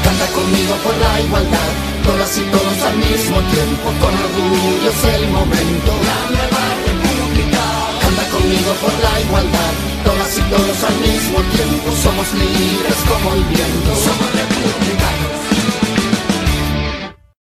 [0.03, 1.71] Canta conmigo por la igualdad,
[2.05, 5.91] todas y todos al mismo tiempo, con orgullo es el momento.
[6.09, 7.63] La nueva república.
[8.01, 9.73] Canta conmigo por la igualdad,
[10.03, 13.89] todas y todos al mismo tiempo, somos libres como el viento.
[14.05, 15.38] Somos república